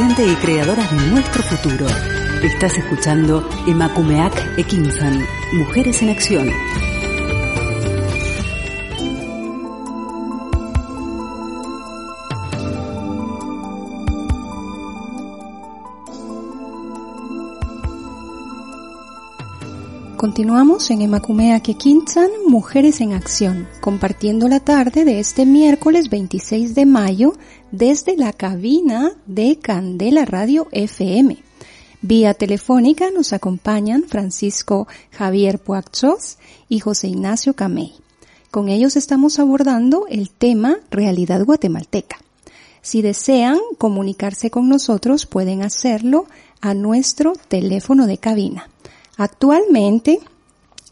[0.00, 1.86] Y creadoras de nuestro futuro.
[2.42, 5.22] Estás escuchando Emakumeak Ekinsan,
[5.52, 6.50] Mujeres en Acción.
[20.16, 26.84] Continuamos en Emacumea Kekinsan, Mujeres en Acción, compartiendo la tarde de este miércoles 26 de
[26.84, 27.32] mayo
[27.72, 31.38] desde la cabina de Candela Radio FM.
[32.02, 37.94] Vía telefónica nos acompañan Francisco Javier Puachos y José Ignacio Camey.
[38.50, 42.18] Con ellos estamos abordando el tema Realidad Guatemalteca.
[42.82, 46.26] Si desean comunicarse con nosotros pueden hacerlo
[46.60, 48.70] a nuestro teléfono de cabina
[49.20, 50.18] Actualmente,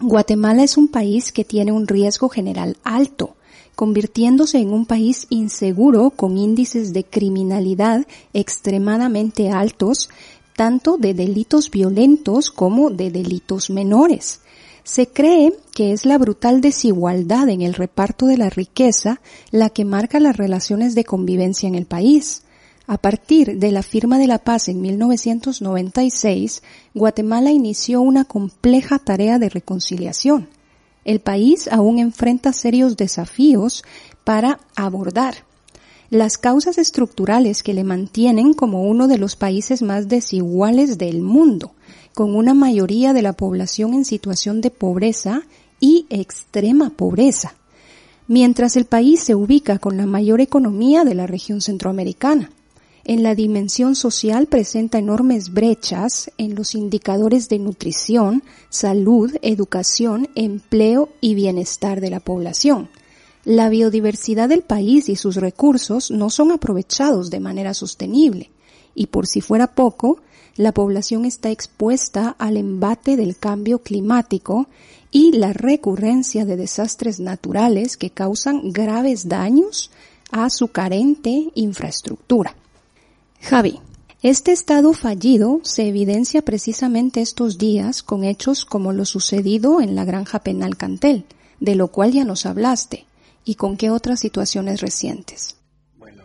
[0.00, 3.36] Guatemala es un país que tiene un riesgo general alto,
[3.78, 10.10] convirtiéndose en un país inseguro con índices de criminalidad extremadamente altos,
[10.56, 14.40] tanto de delitos violentos como de delitos menores.
[14.82, 19.20] Se cree que es la brutal desigualdad en el reparto de la riqueza
[19.52, 22.42] la que marca las relaciones de convivencia en el país.
[22.88, 26.64] A partir de la firma de la paz en 1996,
[26.94, 30.57] Guatemala inició una compleja tarea de reconciliación.
[31.08, 33.82] El país aún enfrenta serios desafíos
[34.24, 35.36] para abordar
[36.10, 41.72] las causas estructurales que le mantienen como uno de los países más desiguales del mundo,
[42.12, 45.44] con una mayoría de la población en situación de pobreza
[45.80, 47.54] y extrema pobreza,
[48.26, 52.50] mientras el país se ubica con la mayor economía de la región centroamericana
[53.08, 61.08] en la dimensión social presenta enormes brechas en los indicadores de nutrición, salud, educación, empleo
[61.22, 62.90] y bienestar de la población.
[63.46, 68.50] La biodiversidad del país y sus recursos no son aprovechados de manera sostenible
[68.94, 70.20] y por si fuera poco,
[70.56, 74.68] la población está expuesta al embate del cambio climático
[75.10, 79.90] y la recurrencia de desastres naturales que causan graves daños
[80.30, 82.54] a su carente infraestructura.
[83.40, 83.80] Javi,
[84.20, 90.04] este estado fallido se evidencia precisamente estos días con hechos como lo sucedido en la
[90.04, 91.24] granja penal Cantel,
[91.60, 93.06] de lo cual ya nos hablaste,
[93.44, 95.56] y con qué otras situaciones recientes.
[95.96, 96.24] Bueno,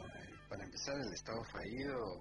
[0.49, 2.19] para empezar, el estado fallido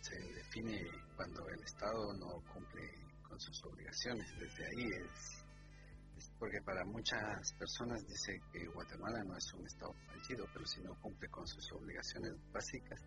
[0.00, 2.82] se define cuando el Estado no cumple
[3.26, 4.26] con sus obligaciones.
[4.38, 9.94] Desde ahí es, es porque para muchas personas dice que Guatemala no es un estado
[10.06, 13.00] fallido, pero si no cumple con sus obligaciones básicas,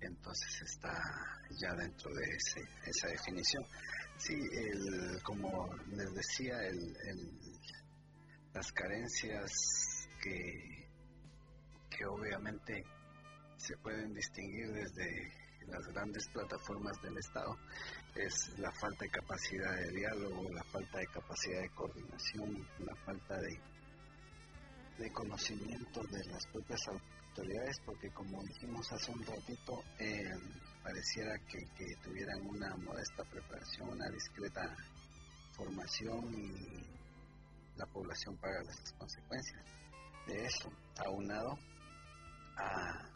[0.00, 0.92] entonces está
[1.60, 3.64] ya dentro de ese, esa definición.
[4.18, 6.96] Sí, el, como les decía, el,
[8.54, 9.50] las carencias
[10.22, 10.88] que,
[11.90, 12.84] que obviamente
[13.56, 15.32] se pueden distinguir desde
[15.66, 17.56] las grandes plataformas del Estado
[18.14, 23.36] es la falta de capacidad de diálogo, la falta de capacidad de coordinación, la falta
[23.38, 23.60] de,
[24.98, 27.15] de conocimiento de las propias autoridades
[27.84, 30.32] porque como dijimos hace un ratito, eh,
[30.82, 31.66] pareciera que,
[32.02, 34.74] tuvieran una modesta preparación, una discreta
[35.52, 39.62] formación y la población paga las consecuencias
[40.26, 40.72] de eso,
[41.04, 41.58] aunado
[42.56, 43.06] a,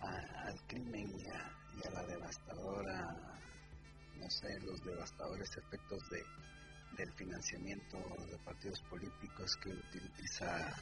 [0.00, 3.16] al crimen y a, la devastadora,
[4.16, 6.22] no sé, los devastadores efectos de,
[6.96, 7.98] del financiamiento
[8.30, 10.72] de partidos políticos que utiliza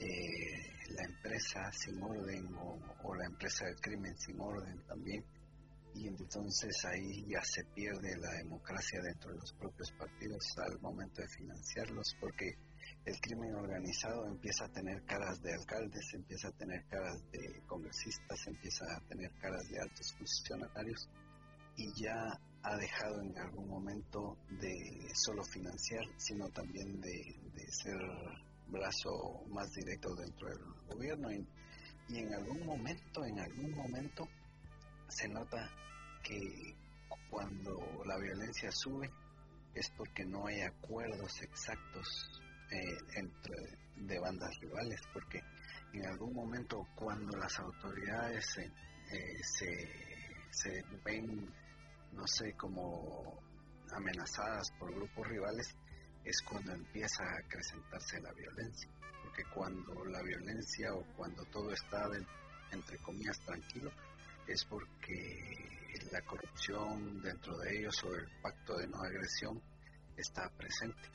[0.00, 5.24] eh, la empresa sin orden o, la empresa del crimen sin orden también.
[5.94, 11.22] Y entonces ahí ya se pierde la democracia dentro de los propios partidos al momento
[11.22, 12.56] de financiarlos, porque
[13.04, 18.46] el crimen organizado empieza a tener caras de alcaldes, empieza a tener caras de congresistas,
[18.46, 21.08] empieza a tener caras de altos funcionarios
[21.76, 27.98] y ya ha dejado en algún momento de solo financiar, sino también de, de ser
[28.68, 31.30] brazo más directo dentro del gobierno.
[31.30, 31.46] Y,
[32.10, 34.26] en algún momento, en algún momento
[35.08, 35.70] se nota
[36.22, 36.74] que
[37.30, 39.10] cuando la violencia sube
[39.74, 43.56] es porque no hay acuerdos exactos eh, entre
[43.96, 45.40] de bandas rivales, porque
[45.92, 49.88] en algún momento cuando las autoridades eh, se,
[50.50, 51.52] se ven,
[52.12, 53.40] no sé, como
[53.92, 55.74] amenazadas por grupos rivales,
[56.28, 58.90] es cuando empieza a acrecentarse la violencia.
[59.22, 62.06] Porque cuando la violencia o cuando todo está,
[62.70, 63.90] entre comillas, tranquilo,
[64.46, 65.78] es porque
[66.12, 69.60] la corrupción dentro de ellos o el pacto de no agresión
[70.16, 71.08] está presente.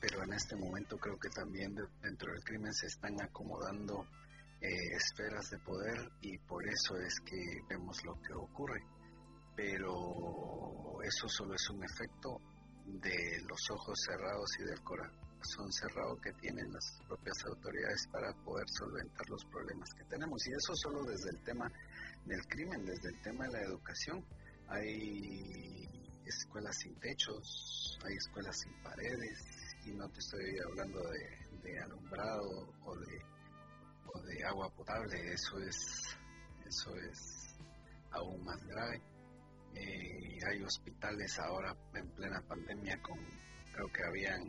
[0.00, 4.08] Pero en este momento creo que también dentro del crimen se están acomodando
[4.60, 7.36] eh, esferas de poder y por eso es que
[7.68, 8.82] vemos lo que ocurre.
[9.54, 12.40] Pero eso solo es un efecto
[13.00, 18.68] de los ojos cerrados y del corazón cerrado que tienen las propias autoridades para poder
[18.68, 20.46] solventar los problemas que tenemos.
[20.46, 21.70] Y eso solo desde el tema
[22.24, 24.24] del crimen, desde el tema de la educación.
[24.68, 25.88] Hay
[26.24, 29.38] escuelas sin techos, hay escuelas sin paredes,
[29.84, 31.00] y no te estoy hablando
[31.62, 33.22] de, alumbrado o de,
[34.14, 35.76] o de agua potable, eso es,
[36.66, 37.56] eso es
[38.12, 39.00] aún más grave.
[39.74, 43.18] Eh, hay hospitales ahora en plena pandemia con,
[43.72, 44.42] creo que habían,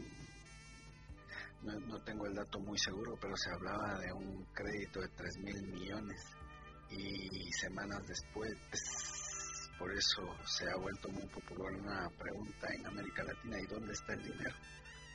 [1.63, 5.67] no, tengo el dato muy seguro, pero se hablaba de un crédito de 3 mil
[5.67, 6.22] millones
[6.89, 8.53] y semanas después,
[9.82, 14.13] por eso se ha vuelto muy popular una pregunta en América Latina, ¿y dónde está
[14.13, 14.55] el dinero?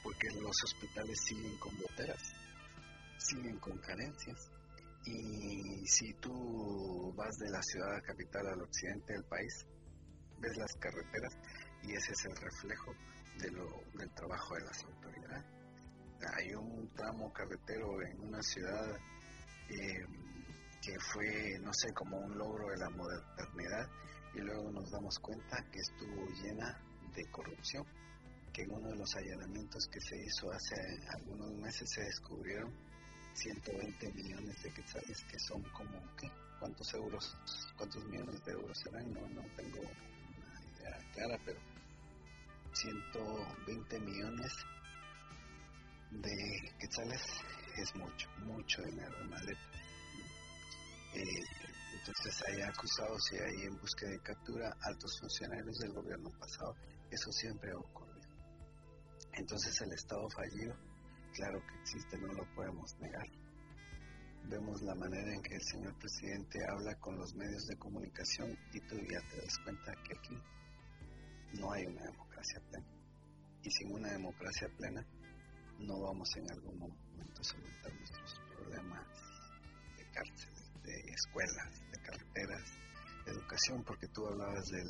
[0.03, 2.35] Porque los hospitales siguen con goteras,
[3.17, 4.51] siguen con carencias.
[5.05, 9.67] Y si tú vas de la ciudad capital al occidente del país,
[10.41, 11.37] ves las carreteras
[11.83, 12.93] y ese es el reflejo
[13.39, 15.45] de lo, del trabajo de las autoridades.
[16.37, 18.97] Hay un tramo carretero en una ciudad
[19.69, 20.07] eh,
[20.83, 23.89] que fue, no sé, como un logro de la modernidad
[24.35, 26.79] y luego nos damos cuenta que estuvo llena
[27.15, 27.85] de corrupción,
[28.53, 30.77] que en uno de los allanamientos que se hizo hace
[31.09, 32.73] algunos meses se descubrieron
[33.35, 36.31] 120 millones de quetzales, que son como, ¿qué?
[36.59, 37.37] ¿Cuántos euros,
[37.77, 39.13] cuántos millones de euros serán?
[39.13, 39.81] No, no tengo
[41.15, 41.59] clara, pero
[42.73, 44.53] 120 millones
[46.11, 47.23] de quetzales
[47.77, 49.71] es mucho, mucho dinero en maleta.
[51.15, 51.45] Eh,
[51.99, 56.75] entonces hay acusados y hay en búsqueda de captura altos funcionarios del gobierno pasado.
[57.11, 58.29] Eso siempre ha ocurrido.
[59.33, 60.75] Entonces el Estado fallido,
[61.35, 63.27] claro que existe, no lo podemos negar.
[64.45, 68.81] Vemos la manera en que el señor presidente habla con los medios de comunicación y
[68.81, 70.43] tú ya te das cuenta que aquí
[71.59, 72.87] no hay una democracia plena.
[73.63, 75.05] Y sin una democracia plena
[75.79, 79.07] no vamos en algún momento a solventar nuestros problemas
[79.97, 82.63] de cárceles, de escuelas, de carreteras,
[83.25, 84.89] de educación, porque tú hablabas del,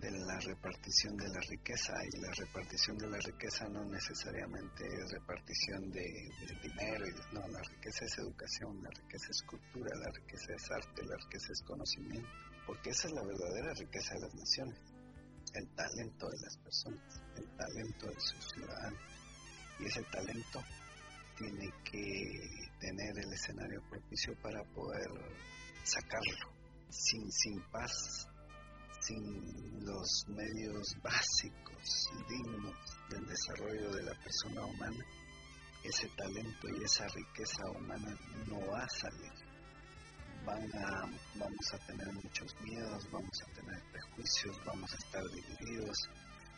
[0.00, 5.12] de la repartición de la riqueza y la repartición de la riqueza no necesariamente es
[5.12, 6.30] repartición de,
[6.62, 11.16] dinero, no, la riqueza es educación, la riqueza es cultura, la riqueza es arte, la
[11.16, 12.28] riqueza es conocimiento,
[12.66, 14.89] porque esa es la verdadera riqueza de las naciones
[15.54, 19.00] el talento de las personas, el talento de sus ciudadanos.
[19.78, 20.62] Y ese talento
[21.36, 25.08] tiene que tener el escenario propicio para poder
[25.82, 26.50] sacarlo.
[26.90, 28.26] Sin, sin paz,
[29.00, 32.74] sin los medios básicos y dignos
[33.10, 35.04] del desarrollo de la persona humana,
[35.84, 38.14] ese talento y esa riqueza humana
[38.48, 39.32] no va a salir
[41.34, 46.08] vamos a tener muchos miedos, vamos a tener prejuicios, vamos a estar divididos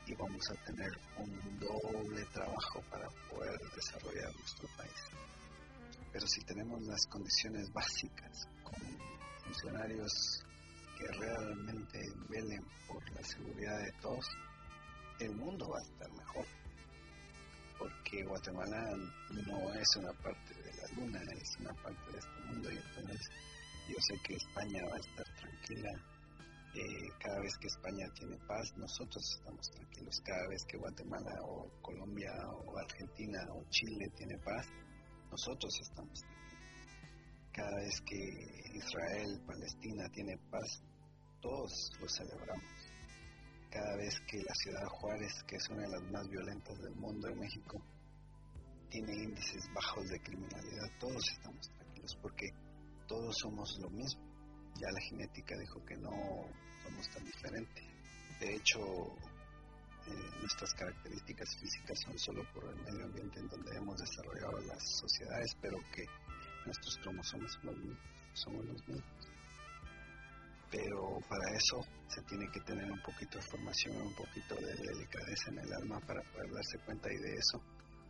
[0.07, 4.93] y vamos a tener un doble trabajo para poder desarrollar nuestro país.
[6.13, 8.81] Pero si tenemos las condiciones básicas con
[9.45, 10.43] funcionarios
[10.99, 14.27] que realmente velen por la seguridad de todos,
[15.21, 16.47] el mundo va a estar mejor.
[17.79, 18.97] Porque Guatemala
[19.31, 23.31] no es una parte de la luna, es una parte de este mundo y entonces
[23.89, 25.91] yo sé que España va a estar tranquila.
[26.75, 30.21] Eh, cada vez que España tiene paz, nosotros estamos tranquilos.
[30.25, 34.67] Cada vez que Guatemala o Colombia o Argentina o Chile tiene paz,
[35.31, 36.43] nosotros estamos tranquilos.
[37.53, 40.83] Cada vez que Israel, Palestina tiene paz,
[41.41, 42.65] todos lo celebramos.
[43.71, 47.29] Cada vez que la ciudad Juárez, que es una de las más violentas del mundo
[47.29, 47.83] en México,
[48.89, 52.51] tiene índices bajos de criminalidad, todos estamos tranquilos porque
[53.13, 54.23] todos somos lo mismo.
[54.81, 56.11] Ya la genética dijo que no
[56.83, 57.85] somos tan diferentes.
[58.41, 63.99] De hecho, eh, nuestras características físicas son solo por el medio ambiente en donde hemos
[63.99, 66.07] desarrollado las sociedades, pero que
[66.65, 67.53] nuestros cromosomas
[68.33, 69.29] somos, los mismos.
[70.71, 75.51] Pero para eso se tiene que tener un poquito de formación, un poquito de delicadeza
[75.51, 77.61] en el alma para poder darse cuenta y de eso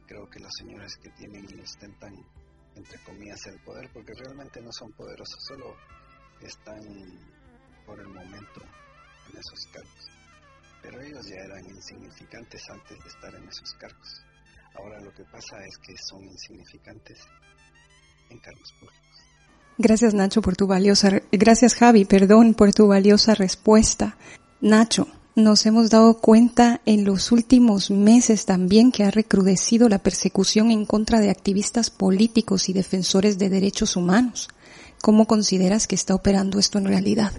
[0.06, 2.14] creo que las señoras que tienen y ostentan
[2.76, 5.76] entre comillas, el poder, porque realmente no son poderosos, solo
[6.40, 6.80] están
[7.86, 8.60] por el momento
[9.30, 10.10] en esos cargos.
[10.82, 14.24] Pero ellos ya eran insignificantes antes de estar en esos cargos.
[14.74, 17.18] Ahora lo que pasa es que son insignificantes
[18.30, 19.02] en cargos públicos.
[19.78, 24.16] Gracias Nacho por tu valiosa, gracias Javi, perdón, por tu valiosa respuesta.
[24.60, 30.70] Nacho, Nos hemos dado cuenta en los últimos meses también que ha recrudecido la persecución
[30.70, 34.50] en contra de activistas políticos y defensores de derechos humanos.
[35.00, 37.32] ¿Cómo consideras que está operando esto en realidad?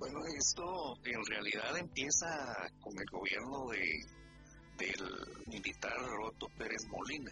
[0.00, 2.26] Bueno, esto en realidad empieza
[2.80, 5.08] con el gobierno de, del
[5.46, 7.30] militar Roto Pérez Molina.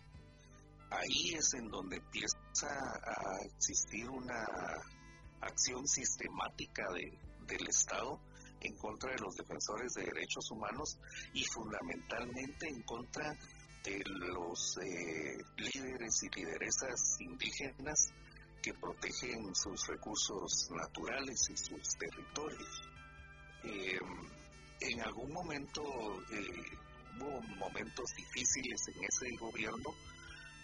[0.90, 4.46] Ahí es en donde empieza a existir una
[5.40, 7.12] acción sistemática de,
[7.48, 8.20] del Estado
[8.60, 10.98] en contra de los defensores de derechos humanos
[11.32, 13.36] y fundamentalmente en contra
[13.84, 18.08] de los eh, líderes y lideresas indígenas
[18.62, 22.82] que protegen sus recursos naturales y sus territorios.
[23.64, 23.98] Eh,
[24.80, 25.82] en algún momento
[26.32, 26.78] eh,
[27.20, 29.90] hubo momentos difíciles en ese gobierno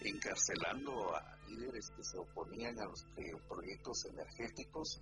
[0.01, 3.05] encarcelando a líderes que se oponían a los
[3.47, 5.01] proyectos energéticos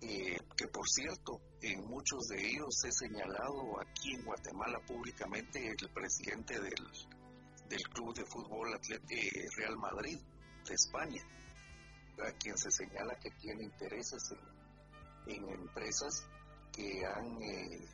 [0.00, 5.90] eh, que por cierto, en muchos de ellos he señalado aquí en Guatemala públicamente el
[5.90, 6.86] presidente del,
[7.68, 10.18] del Club de Fútbol Atleti Real Madrid
[10.66, 11.22] de España,
[12.24, 14.22] a quien se señala que tiene intereses
[15.26, 16.26] en, empresas
[16.72, 17.86] que han eh,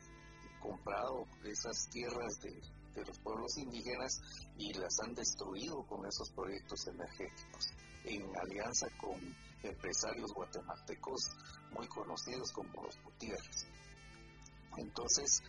[0.61, 2.61] comprado esas tierras de,
[2.95, 4.21] de los pueblos indígenas
[4.57, 7.67] y las han destruido con esos proyectos energéticos,
[8.05, 9.19] en alianza con
[9.63, 11.29] empresarios guatemaltecos
[11.75, 13.67] muy conocidos como los Gutiérrez.
[14.77, 15.43] Entonces,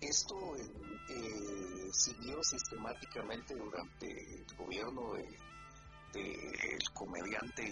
[0.00, 5.28] esto eh, siguió sistemáticamente durante el gobierno del
[6.12, 7.70] de, comediante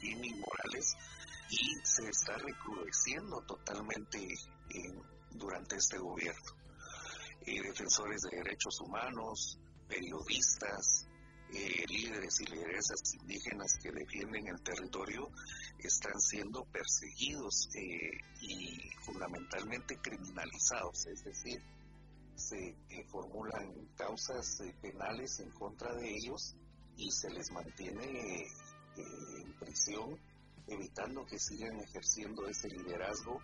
[0.00, 0.96] Jimmy Morales
[1.48, 4.18] y se está recrudeciendo totalmente
[5.30, 6.52] durante este gobierno.
[7.46, 11.08] Eh, defensores de derechos humanos, periodistas,
[11.54, 15.30] eh, líderes y lideresas indígenas que defienden el territorio
[15.78, 21.62] están siendo perseguidos eh, y fundamentalmente criminalizados, es decir,
[22.34, 26.56] se eh, formulan causas penales en contra de ellos
[26.96, 28.46] y se les mantiene
[28.96, 30.18] en prisión,
[30.66, 33.40] evitando que sigan ejerciendo ese liderazgo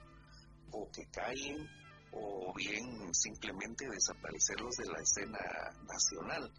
[0.73, 1.69] o que caen
[2.13, 5.39] o bien simplemente desaparecerlos de la escena
[5.87, 6.51] nacional.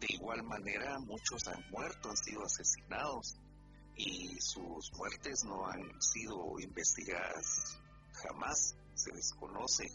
[0.00, 3.36] De igual manera, muchos han muerto, han sido asesinados
[3.96, 7.78] y sus muertes no han sido investigadas
[8.12, 8.74] jamás.
[8.94, 9.88] Se desconoce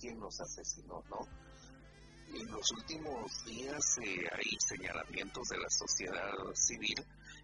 [0.00, 1.20] quién los asesinó, ¿no?
[2.34, 6.94] En los últimos días eh, hay señalamientos de la sociedad civil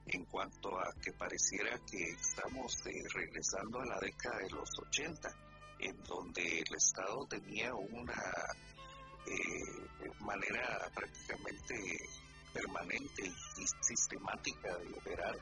[0.06, 5.28] en cuanto a que pareciera que estamos eh, regresando a la década de los 80,
[5.80, 8.22] en donde el Estado tenía una
[9.26, 11.74] eh, manera prácticamente
[12.52, 15.36] permanente y sistemática de operar,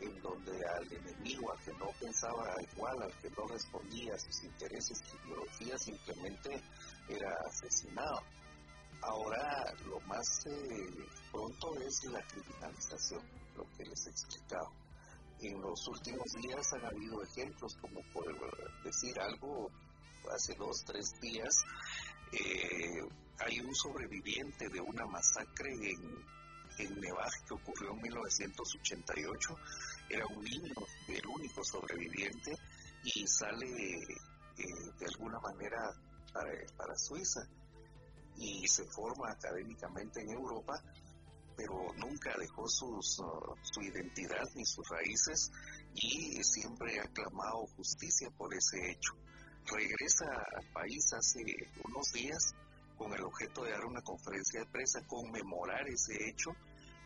[0.00, 4.44] en donde al enemigo, al que no pensaba igual, al que no respondía a sus
[4.44, 6.62] intereses y ideologías, simplemente
[7.08, 8.22] era asesinado.
[9.02, 13.22] Ahora lo más eh, pronto es la criminalización,
[13.56, 14.70] lo que les he explicado.
[15.40, 18.26] En los últimos días han habido ejemplos, como por
[18.84, 19.70] decir algo,
[20.34, 21.64] hace dos, tres días,
[22.32, 23.02] eh,
[23.38, 26.24] hay un sobreviviente de una masacre en,
[26.78, 29.56] en Nevaj que ocurrió en 1988.
[30.08, 30.74] Era un niño,
[31.08, 32.52] el único sobreviviente,
[33.04, 35.92] y sale eh, de alguna manera
[36.32, 37.40] para, Suiza
[38.36, 40.80] y se forma académicamente en Europa,
[41.56, 45.50] pero nunca dejó sus, uh, su identidad ni sus raíces
[45.94, 49.14] y siempre ha clamado justicia por ese hecho
[49.70, 51.42] regresa al país hace
[51.84, 52.54] unos días
[52.96, 56.50] con el objeto de dar una conferencia de prensa, conmemorar ese hecho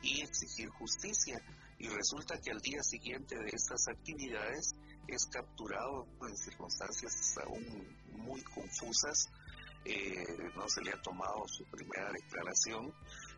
[0.02, 1.40] y exigir justicia.
[1.78, 4.74] Y resulta que al día siguiente de estas actividades
[5.06, 9.28] es capturado en circunstancias aún muy confusas,
[9.84, 10.24] eh,
[10.56, 12.92] no se le ha tomado su primera declaración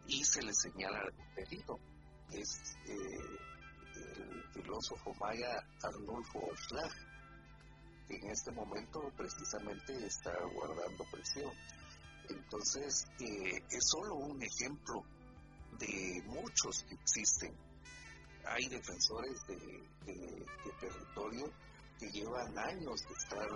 [0.07, 1.79] y se le señala el delito.
[2.31, 3.19] Es eh,
[3.97, 7.16] el filósofo maya Arnulfo Oshlag
[8.09, 11.53] en este momento precisamente está guardando presión.
[12.29, 15.05] Entonces, eh, es solo un ejemplo
[15.79, 17.55] de muchos que existen.
[18.45, 20.47] Hay defensores de,
[20.81, 21.51] territorio
[21.99, 23.49] que llevan años de estar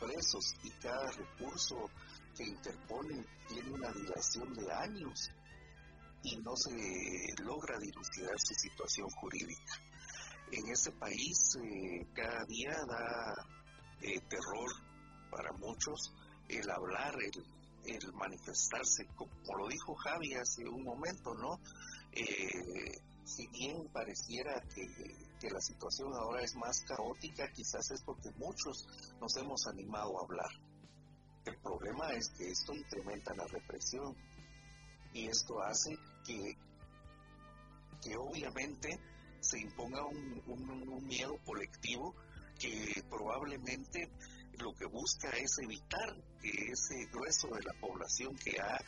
[0.00, 1.90] presos y cada recurso
[2.36, 5.30] que interponen tiene una dilación de años
[6.22, 9.72] y no se logra dilucidar su situación jurídica.
[10.52, 13.59] En ese país eh, cada día da
[14.28, 14.70] terror
[15.30, 16.12] para muchos
[16.48, 17.14] el hablar,
[17.84, 21.58] el, manifestarse, como lo dijo Javi hace un momento, ¿no?
[22.12, 24.86] Eh, si bien pareciera que,
[25.38, 28.86] que, la situación ahora es más caótica, quizás es porque muchos
[29.20, 30.50] nos hemos animado a hablar.
[31.44, 34.14] El problema es que esto incrementa la represión
[35.14, 35.96] y esto hace
[36.26, 36.56] que,
[38.02, 38.98] que obviamente
[39.40, 42.14] se imponga un, un miedo colectivo
[42.60, 44.10] que probablemente
[44.58, 48.78] lo que busca es evitar que ese grueso de la población que ha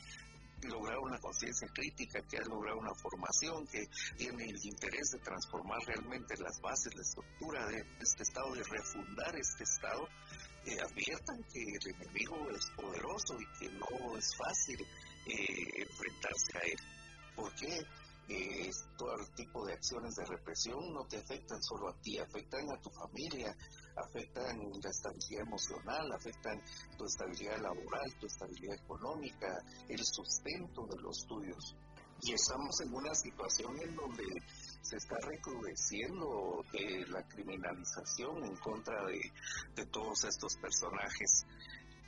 [0.68, 5.81] logrado una conciencia crítica, que ha logrado una formación, que tiene el interés de transformar
[5.87, 10.09] realmente las bases, la estructura de este Estado, de refundar este Estado,
[10.66, 14.81] eh, adviertan que el enemigo es poderoso y que no es fácil
[15.27, 16.79] eh, enfrentarse a él.
[17.35, 17.81] ¿Por qué?
[18.35, 22.80] Eh, todo tipo de acciones de represión no te afectan solo a ti, afectan a
[22.80, 23.55] tu familia,
[23.97, 26.62] afectan la estabilidad emocional, afectan
[26.97, 31.76] tu estabilidad laboral, tu estabilidad económica, el sustento de los tuyos.
[32.22, 34.24] Y estamos en una situación en donde
[34.80, 39.20] se está recrudeciendo eh, la criminalización en contra de,
[39.74, 41.45] de todos estos personajes.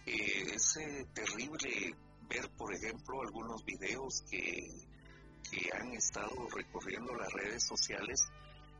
[0.07, 1.97] Eh, es eh, terrible
[2.29, 4.93] ver, por ejemplo, algunos videos que,
[5.55, 8.29] que han estado recorriendo las redes sociales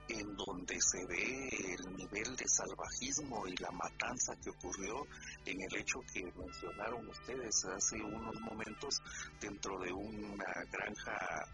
[0.09, 5.07] en donde se ve el nivel de salvajismo y la matanza que ocurrió
[5.47, 9.01] en el hecho que mencionaron ustedes hace unos momentos
[9.41, 11.47] dentro de una granja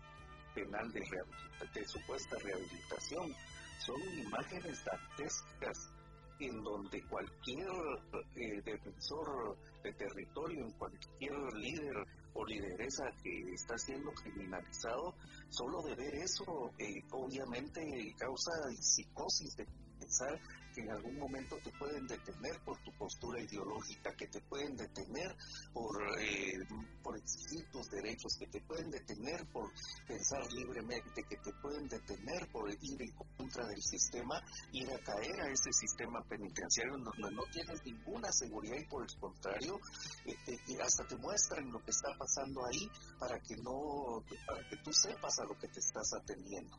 [0.54, 1.00] penal de,
[1.74, 3.32] de supuesta rehabilitación.
[3.78, 5.90] Son imágenes dantescas
[6.40, 7.68] en donde cualquier
[8.34, 15.14] eh, defensor de territorio, en cualquier líder o lideresa que está siendo criminalizado,
[15.48, 19.66] solo de ver eso, eh, obviamente causa psicosis de
[19.98, 20.38] pensar
[20.74, 25.34] que en algún momento te pueden detener por tu postura ideológica, que te pueden detener
[25.72, 26.52] por, eh,
[27.02, 29.70] por exigir tus derechos, que te pueden detener por
[30.06, 34.40] pensar libremente, que te pueden detener por ir en contra del sistema,
[34.72, 39.02] ir a caer a ese sistema penitenciario en donde no tienes ninguna seguridad y por
[39.02, 39.80] el contrario,
[40.26, 40.36] eh,
[40.82, 45.38] hasta te muestran lo que está pasando ahí para que no, para que tú sepas
[45.38, 46.76] a lo que te estás atendiendo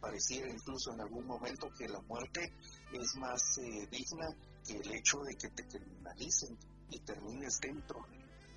[0.00, 2.52] pareciera incluso en algún momento que la muerte
[2.92, 4.28] es más eh, digna
[4.66, 6.56] que el hecho de que te criminalicen
[6.90, 8.04] y termines dentro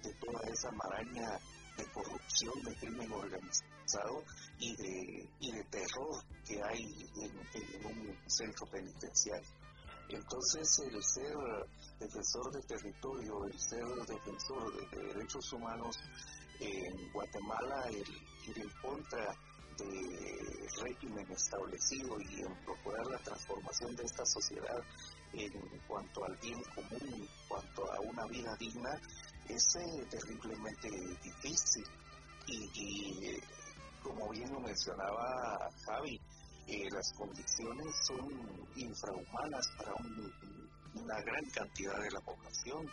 [0.03, 1.39] de toda esa maraña
[1.77, 4.23] de corrupción, de crimen organizado
[4.59, 9.47] y de, y de terror que hay en, un centro penitenciario.
[10.09, 11.37] Entonces, el ser
[11.99, 15.97] defensor de territorio, el ser defensor de, derechos humanos
[16.59, 18.07] en Guatemala, el
[18.49, 19.35] ir en contra
[19.79, 24.81] de régimen establecido y en procurar la transformación de esta sociedad
[25.33, 25.51] en
[25.87, 28.99] cuanto al bien común, en cuanto a una vida digna,
[29.47, 30.89] es eh, terriblemente
[31.23, 31.85] difícil.
[32.47, 33.37] Y,
[34.01, 36.19] como bien lo mencionaba Javi,
[36.67, 39.93] eh, las condiciones son infrahumanas para
[40.95, 42.89] una gran cantidad de la población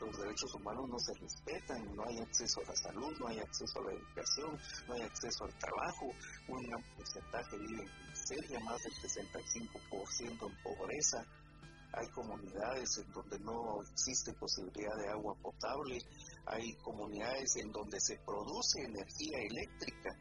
[0.00, 3.80] los derechos humanos no se respetan, no hay acceso a la salud, no hay acceso
[3.80, 6.06] a la educación, no hay acceso al trabajo,
[6.48, 11.24] un gran porcentaje vive en miseria, más del 65% en pobreza,
[11.92, 15.98] hay comunidades en donde no existe posibilidad de agua potable,
[16.46, 20.16] hay comunidades en donde se produce energía eléctrica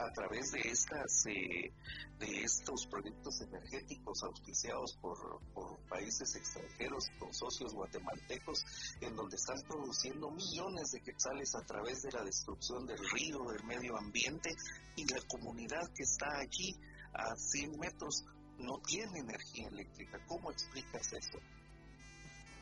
[0.00, 1.72] a través de estas eh,
[2.18, 5.40] de estos proyectos energéticos auspiciados por,
[5.88, 8.64] países extranjeros con socios guatemaltecos
[9.00, 13.64] en donde están produciendo millones de quetzales a través de la destrucción del río del
[13.64, 14.54] medio ambiente
[14.96, 16.76] y la comunidad que está allí
[17.12, 18.24] a 100 metros
[18.58, 21.38] no tiene energía eléctrica ¿cómo explicas eso?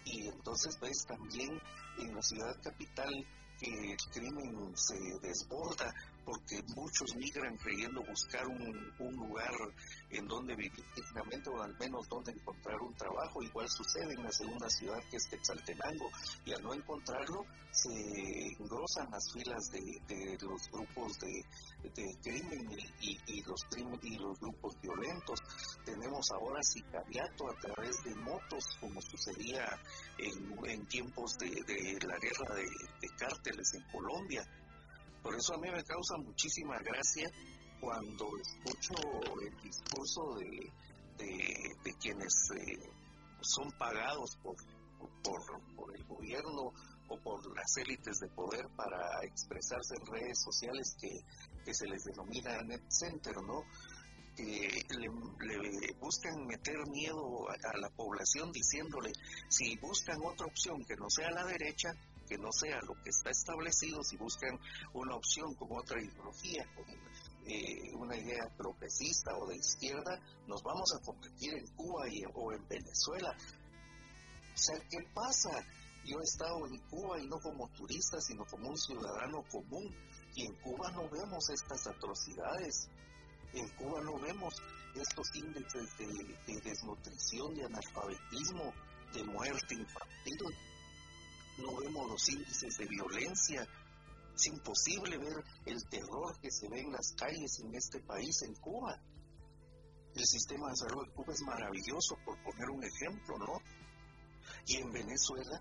[0.07, 1.61] y entonces ves también
[1.99, 3.27] en la ciudad capital
[3.61, 5.93] que el crimen se desborda
[6.29, 9.55] porque muchos migran creyendo buscar un, un, lugar
[10.11, 13.43] en donde vivir dignamente o al menos donde encontrar un trabajo.
[13.43, 16.11] Igual sucede en la segunda ciudad que es Quetzaltenango
[16.45, 21.45] y al no encontrarlo se engrosan las filas de, de los grupos de,
[21.95, 22.69] de crimen
[23.01, 23.67] y, y, los
[24.03, 25.41] y los grupos violentos.
[25.83, 29.67] Tenemos ahora sicariato a través de motos como sucedía
[30.19, 32.69] en, en tiempos de, de la guerra de,
[33.01, 34.47] de cárteles en Colombia
[35.23, 37.31] por eso a mí me causa muchísima gracia
[37.81, 38.95] cuando escucho
[39.41, 40.73] el discurso de,
[41.19, 42.79] de, quienes eh,
[43.41, 44.57] son pagados por,
[45.23, 46.73] por, el gobierno
[47.09, 51.21] o por las élites de poder para expresarse en redes sociales que,
[51.73, 53.63] se les denomina net center, ¿no?
[54.35, 59.13] Que le, buscan meter miedo a, la población diciéndole,
[59.49, 61.91] si buscan otra opción que no sea la derecha,
[62.29, 64.59] que no sea lo que está establecido, si buscan
[64.93, 66.85] una opción con otra ideología, con
[67.47, 72.05] eh, una idea progresista o de izquierda, nos vamos a convertir en Cuba
[72.35, 73.35] o en Venezuela.
[74.55, 75.51] O sea, ¿qué pasa?
[76.05, 79.95] Yo he estado en Cuba y no como turista, sino como un ciudadano común.
[80.35, 82.89] Y en Cuba no vemos estas atrocidades.
[83.53, 84.55] En Cuba no vemos
[84.95, 88.73] estos índices de, desnutrición, de analfabetismo,
[89.13, 90.39] de muerte infantil.
[91.59, 93.67] No vemos los índices de violencia.
[94.35, 98.55] Es imposible ver el terror que se ve en las calles en este país, en
[98.55, 99.01] Cuba.
[100.15, 103.61] El sistema de salud de Cuba es maravilloso, por poner un ejemplo, ¿no?
[104.67, 105.61] Y en Venezuela,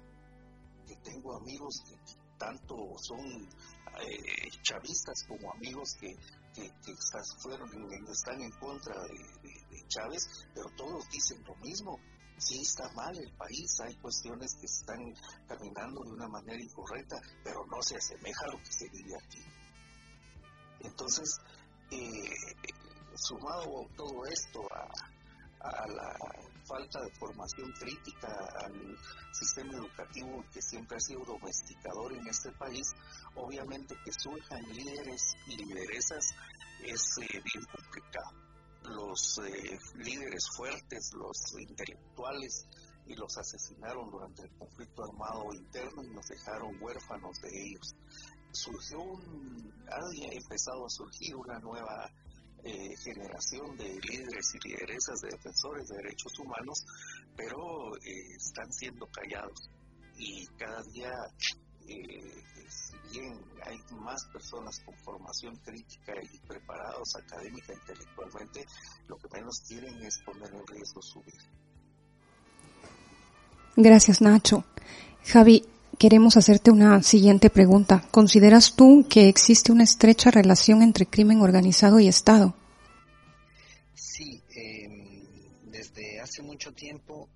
[0.86, 1.96] que tengo amigos que
[2.38, 6.16] tanto son eh, chavistas como amigos que,
[6.54, 6.96] que,
[7.42, 7.70] fueron,
[8.10, 12.00] están en contra de, Chávez, pero todos dicen lo mismo.
[12.38, 15.14] Sí está mal el país, hay cuestiones que están
[15.48, 19.44] caminando de una manera incorrecta, pero no se asemeja a lo que se vive aquí.
[20.82, 21.40] Entonces,
[21.90, 22.30] eh,
[23.16, 26.16] sumado todo esto a, la
[26.66, 28.28] falta de formación crítica
[28.64, 28.98] al
[29.34, 32.94] sistema educativo que siempre ha sido domesticador en este país,
[33.36, 36.30] obviamente que surjan líderes y lideresas
[36.84, 38.47] es eh, bien complicado.
[38.90, 42.68] Los eh, líderes fuertes, los intelectuales,
[43.08, 47.96] y los asesinaron durante el conflicto armado interno y nos dejaron huérfanos de ellos.
[48.52, 52.12] Surgió un, ha empezado a surgir una nueva
[52.64, 56.86] eh, generación de líderes y lideresas de defensores de derechos humanos,
[57.36, 59.70] pero eh, están siendo callados
[60.18, 61.12] y cada día,
[61.88, 62.44] eh,
[63.12, 68.66] bien hay más personas con formación crítica y preparados académica intelectualmente,
[69.08, 71.44] lo que menos quieren es poner en riesgo su vida.
[73.76, 74.64] Gracias, Nacho.
[75.26, 75.66] Javi,
[75.98, 78.04] queremos hacerte una siguiente pregunta.
[78.12, 82.56] ¿Consideras tú que existe una estrecha relación entre crimen organizado y Estado?
[83.94, 87.28] Sí, em, desde hace mucho tiempo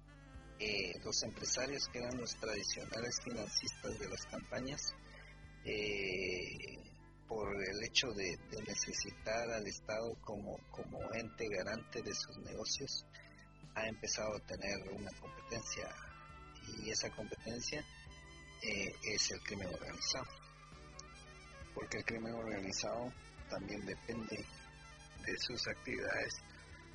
[0.60, 4.94] eh, los empresarios que eran los tradicionales financistas de las campañas,
[5.66, 6.72] eh,
[7.28, 8.38] por el hecho de,
[8.68, 13.06] necesitar al Estado como, como ente garante de sus negocios,
[13.76, 15.88] ha empezado a tener una competencia
[16.78, 17.84] y esa competencia
[18.64, 20.28] eh, es el crimen organizado.
[21.74, 23.14] Porque el crimen organizado
[23.50, 24.46] también depende
[25.26, 26.34] de sus actividades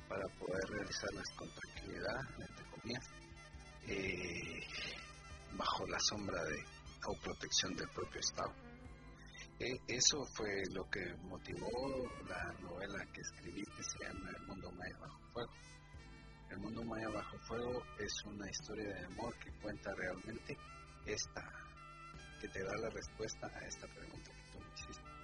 [0.07, 3.05] para poder realizarlas con tranquilidad, entre comillas,
[3.87, 4.59] eh,
[5.53, 6.63] bajo la sombra de
[7.07, 8.53] o protección del propio Estado.
[9.59, 11.69] E, eso fue lo que motivó
[12.27, 15.51] la novela que escribí que se llama El mundo maya bajo fuego.
[16.51, 20.57] El mundo maya bajo fuego es una historia de amor que cuenta realmente
[21.05, 21.43] esta,
[22.39, 25.17] que te da la respuesta a esta pregunta que tú me hiciste.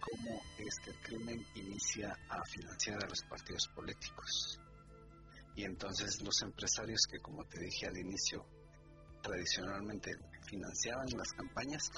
[0.00, 4.60] ¿Cómo es que el crimen inicia a financiar a los partidos políticos?
[5.56, 8.44] Y entonces los empresarios que, como te dije al inicio,
[9.22, 10.16] tradicionalmente
[10.54, 11.90] financiaban las campañas,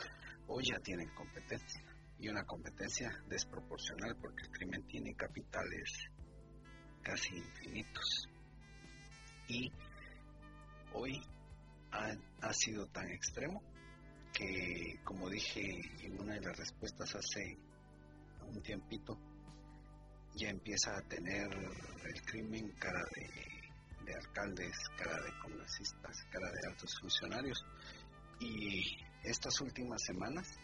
[0.47, 1.83] hoy ya tienen competencia.
[2.19, 5.91] Y una competencia desproporcional porque el crimen tiene capitales
[7.03, 8.29] casi infinitos.
[9.49, 9.71] Y
[10.95, 11.23] hoy
[11.93, 13.63] ha, sido tan extremo
[14.33, 15.63] que, como dije
[16.03, 17.59] en una de las respuestas hace
[18.47, 19.19] un tiempito,
[20.35, 26.99] ya empieza a tener el crimen cara de, alcaldes, cara de congresistas, cara de altos
[27.01, 27.65] funcionarios.
[28.41, 30.59] Y estas últimas semanas,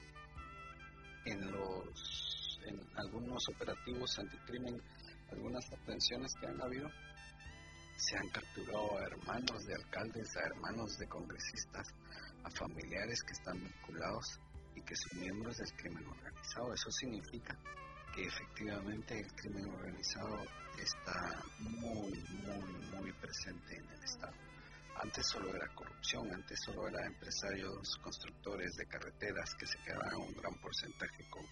[1.25, 4.81] en los en algunos operativos anticrimen,
[5.31, 6.89] algunas aprehensiones que han habido,
[7.97, 11.89] se han capturado a hermanos de alcaldes, a hermanos de congresistas,
[12.45, 14.41] a familiares que están vinculados
[14.75, 16.75] y que son miembros del crimen organizado.
[16.75, 17.57] Eso significa
[18.15, 20.39] que efectivamente el crimen organizado
[20.79, 22.13] está muy,
[22.45, 24.52] muy, muy presente en el Estado.
[24.97, 30.33] Antes solo era corrupción, antes solo era empresarios, constructores de carreteras que se quedaban un
[30.35, 31.45] gran porcentaje con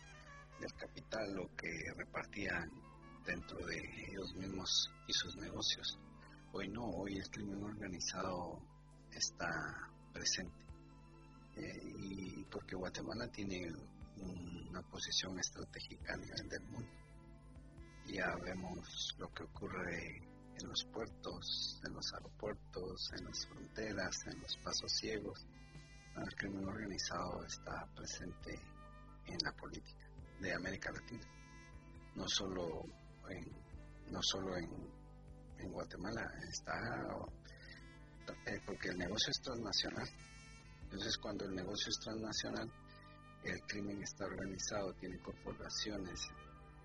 [0.60, 2.70] del capital o que repartían
[3.24, 3.78] dentro de
[4.08, 5.98] ellos mismos y sus negocios.
[6.52, 8.60] Hoy no, hoy el crimen organizado
[9.10, 9.48] está
[10.12, 10.64] presente.
[11.56, 13.72] Eh, y porque Guatemala tiene
[14.16, 16.90] una posición estratégica a nivel del mundo.
[18.06, 20.29] Ya vemos lo que ocurre
[20.62, 25.46] en los puertos, en los aeropuertos, en las fronteras, en los pasos ciegos.
[26.16, 28.58] El crimen organizado está presente
[29.26, 30.06] en la política
[30.40, 31.26] de América Latina,
[32.16, 32.84] no solo
[33.28, 33.46] en,
[34.10, 36.78] no solo en Guatemala está
[38.46, 40.08] eh, porque el negocio es transnacional.
[40.82, 42.70] Entonces cuando el negocio es transnacional,
[43.44, 46.28] el crimen está organizado, tiene corporaciones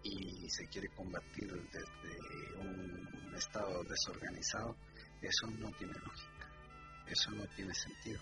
[0.05, 4.77] y se quiere combatir desde un estado desorganizado,
[5.21, 6.49] eso no tiene lógica,
[7.07, 8.21] eso no tiene sentido.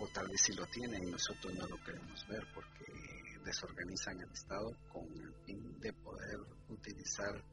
[0.00, 2.84] o tal vez sí lo tienen y nosotros no lo queremos ver porque
[3.44, 7.44] desorganizan el Estado con el fin de poder utilizar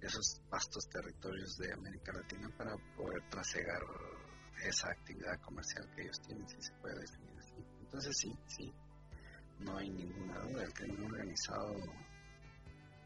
[0.00, 3.80] esos vastos territorios de América Latina para poder trasegar
[4.62, 7.54] esa actividad comercial que ellos tienen, si se puede definir así.
[7.80, 8.72] Entonces sí, sí,
[9.60, 11.74] no hay ninguna duda, el crimen organizado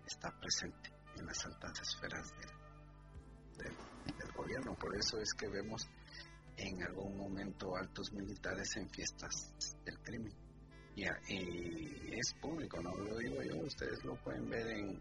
[0.06, 2.32] está presente en las altas esferas
[3.56, 5.88] del, del gobierno, por eso es que vemos
[6.56, 9.52] en algún momento altos militares en fiestas
[9.84, 10.32] del crimen.
[10.96, 15.00] Y, es público, no lo digo yo, ustedes lo pueden ver en,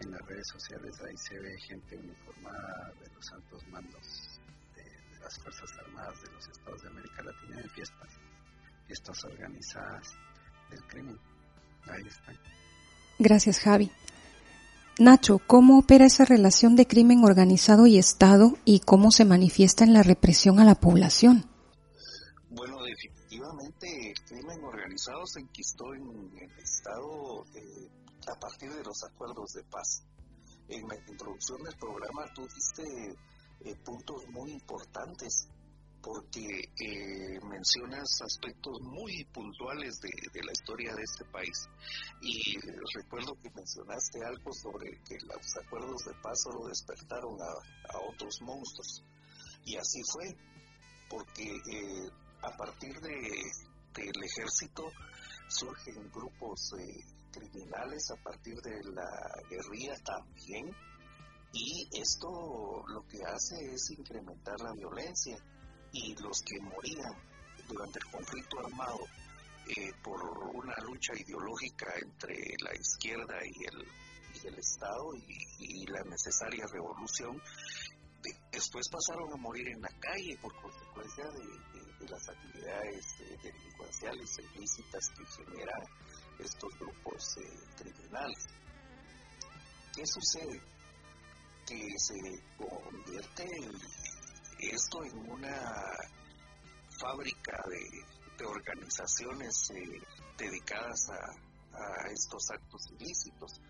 [0.00, 4.40] en las redes sociales, ahí se ve gente uniformada de los altos mandos
[4.74, 8.08] de, las Fuerzas Armadas de los Estados de América Latina en fiestas,
[8.86, 10.14] fiestas organizadas
[10.70, 11.18] del crimen.
[11.86, 12.32] Ahí está.
[13.18, 13.90] Gracias, Javi.
[14.96, 19.92] Nacho, ¿cómo opera esa relación de crimen organizado y Estado y cómo se manifiesta en
[19.92, 21.50] la represión a la población?
[22.50, 27.88] Bueno, definitivamente el crimen organizado se enquistó en el Estado eh,
[28.28, 30.04] a partir de los acuerdos de paz.
[30.68, 33.16] En la introducción del programa tú diste
[33.64, 35.48] eh, puntos muy importantes
[36.04, 41.66] porque eh, mencionas aspectos muy puntuales de, la historia de este país.
[42.20, 42.58] Y
[42.94, 49.02] recuerdo que mencionaste algo sobre que los acuerdos de paz solo despertaron a, otros monstruos.
[49.64, 50.36] Y así fue,
[51.08, 52.10] porque eh,
[52.42, 53.42] a partir de,
[53.94, 54.92] del ejército
[55.48, 57.02] surgen grupos eh,
[57.32, 59.08] criminales, a partir de la
[59.48, 60.70] guerrilla también.
[61.52, 65.38] Y esto lo que hace es incrementar la violencia
[65.94, 67.14] y los que morían
[67.68, 69.00] durante el conflicto armado
[69.76, 70.20] eh, por
[70.54, 73.86] una lucha ideológica entre la izquierda y el,
[74.34, 75.14] y el Estado
[75.58, 77.40] y, la necesaria revolución,
[78.50, 85.08] después pasaron a morir en la calle por consecuencia de, las actividades eh, delincuenciales ilícitas
[85.16, 85.82] que generan
[86.38, 88.46] estos grupos eh, criminales.
[89.94, 90.60] ¿Qué sucede?
[91.66, 92.14] Que se
[92.58, 93.72] convierte en
[94.70, 95.96] esto en una
[96.98, 100.00] fábrica de, organizaciones eh,
[100.36, 103.60] dedicadas a, estos actos ilícitos,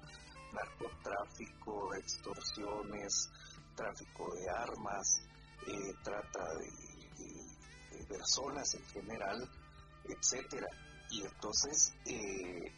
[0.53, 3.31] narcotráfico, extorsiones,
[3.75, 5.23] tráfico de armas,
[5.67, 9.49] eh, trata de, personas en general,
[10.05, 10.67] etcétera.
[11.11, 12.73] Y entonces eh,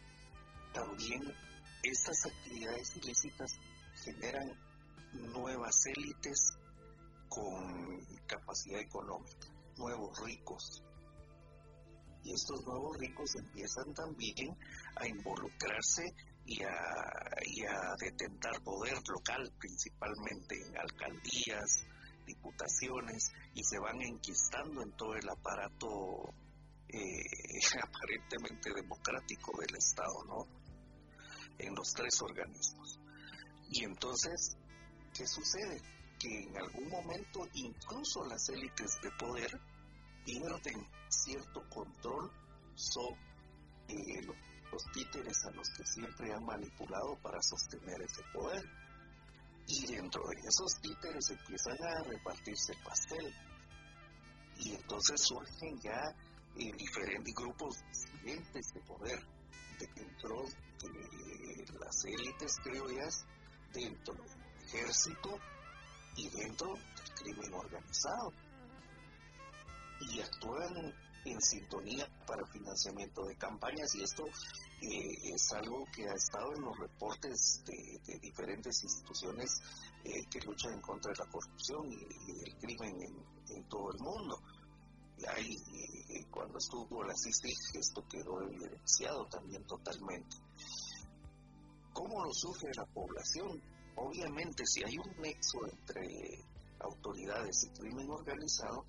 [0.72, 1.22] también
[1.82, 3.50] estas actividades ilícitas
[4.04, 4.52] generan
[5.12, 6.56] nuevas élites
[7.36, 10.82] con capacidad económica, nuevos ricos.
[12.24, 14.56] Y estos nuevos ricos empiezan también
[14.96, 16.14] a involucrarse
[16.46, 21.84] y a, detentar poder local, principalmente en alcaldías,
[22.24, 26.32] diputaciones, y se van enquistando en todo el aparato
[26.88, 27.22] eh,
[27.82, 30.46] aparentemente democrático del Estado, ¿no?
[31.58, 32.98] En los tres organismos.
[33.70, 34.56] Y entonces,
[35.12, 35.95] ¿qué sucede?
[36.18, 39.60] Que en algún momento incluso las élites de poder
[40.24, 42.30] pierden cierto control
[42.74, 43.16] sobre
[43.88, 44.26] eh,
[44.72, 48.64] los títeres a los que siempre han manipulado para sostener ese poder.
[49.68, 53.34] Y dentro de esos títeres empiezan a repartirse el pastel.
[54.58, 56.14] Y entonces surgen ya
[56.56, 59.26] eh, diferentes grupos disidentes de poder
[59.94, 63.26] dentro de las élites criollas,
[63.72, 65.38] dentro del ejército
[66.16, 68.32] y dentro del crimen organizado.
[70.00, 70.94] Y actúan
[71.24, 74.24] en sintonía para financiamiento de campañas y esto
[74.82, 79.60] eh, es algo que ha estado en los reportes de, diferentes instituciones
[80.04, 81.96] eh, que luchan contra la corrupción y,
[82.44, 83.02] el crimen
[83.48, 84.40] en, todo el mundo.
[85.18, 85.56] Y ahí,
[86.10, 90.36] eh, cuando estuvo la CICIG, esto quedó evidenciado también totalmente.
[91.92, 93.60] ¿Cómo lo sufre la población?
[93.96, 96.44] Obviamente, si hay un nexo entre
[96.80, 98.84] autoridades y crimen organizado,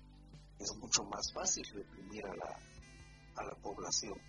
[0.58, 2.58] es mucho más fácil reprimir a la,
[3.36, 4.20] a la población.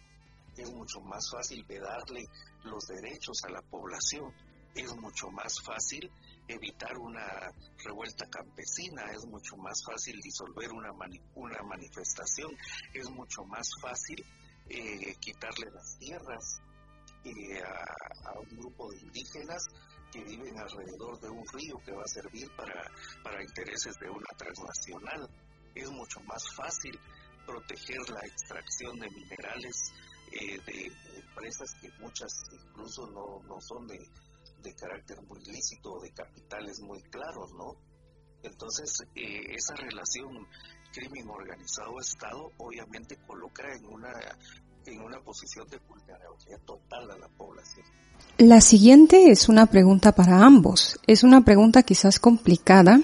[0.55, 2.27] Es mucho más fácil vedarle
[2.63, 4.33] los derechos a la población.
[4.75, 6.09] Es mucho más fácil
[6.47, 7.51] evitar una
[7.83, 10.91] revuelta campesina, es mucho más fácil disolver una,
[11.35, 12.55] una manifestación,
[12.93, 14.23] es mucho más fácil
[14.67, 16.61] eh, quitarle las tierras
[17.23, 19.65] eh, a, a, un grupo de indígenas
[20.11, 22.91] que viven alrededor de un río que va a servir para,
[23.23, 25.29] para intereses de una transnacional.
[25.75, 26.99] Es mucho más fácil
[27.45, 29.93] proteger la extracción de minerales
[30.31, 33.99] eh, de empresas que muchas incluso no, no son de,
[34.61, 37.75] de carácter muy lícito, de capitales muy claros, ¿no?
[38.43, 40.47] Entonces, eh, esa relación
[40.93, 44.11] crimen organizado Estado obviamente coloca en una,
[44.85, 47.85] en una posición de vulnerabilidad total a la población.
[48.37, 50.99] La siguiente es una pregunta para ambos.
[51.07, 53.01] Es una pregunta quizás complicada,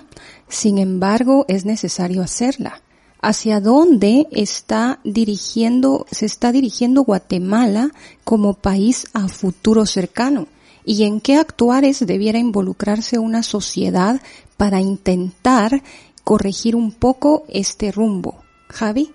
[0.48, 2.82] sin embargo es necesario hacerla.
[3.22, 7.90] ¿Hacia dónde está dirigiendo, se está dirigiendo Guatemala
[8.24, 10.48] como país a futuro cercano?
[10.86, 14.22] ¿Y en qué actuares debiera involucrarse una sociedad
[14.58, 15.82] para intentar
[16.26, 18.44] corregir un poco este rumbo.
[18.68, 19.14] Javi.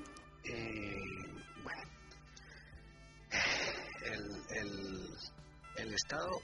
[6.00, 6.40] Estado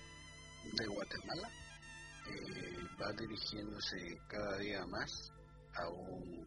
[0.75, 1.49] de Guatemala
[2.29, 5.33] eh, va dirigiéndose cada día más
[5.77, 6.47] a un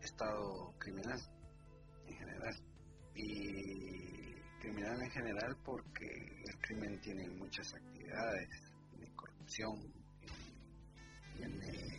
[0.00, 1.20] Estado criminal
[2.06, 2.56] en general.
[3.16, 6.06] Y criminal en general porque
[6.46, 8.48] el crimen tiene muchas actividades,
[8.96, 9.92] de corrupción,
[11.36, 11.98] tiene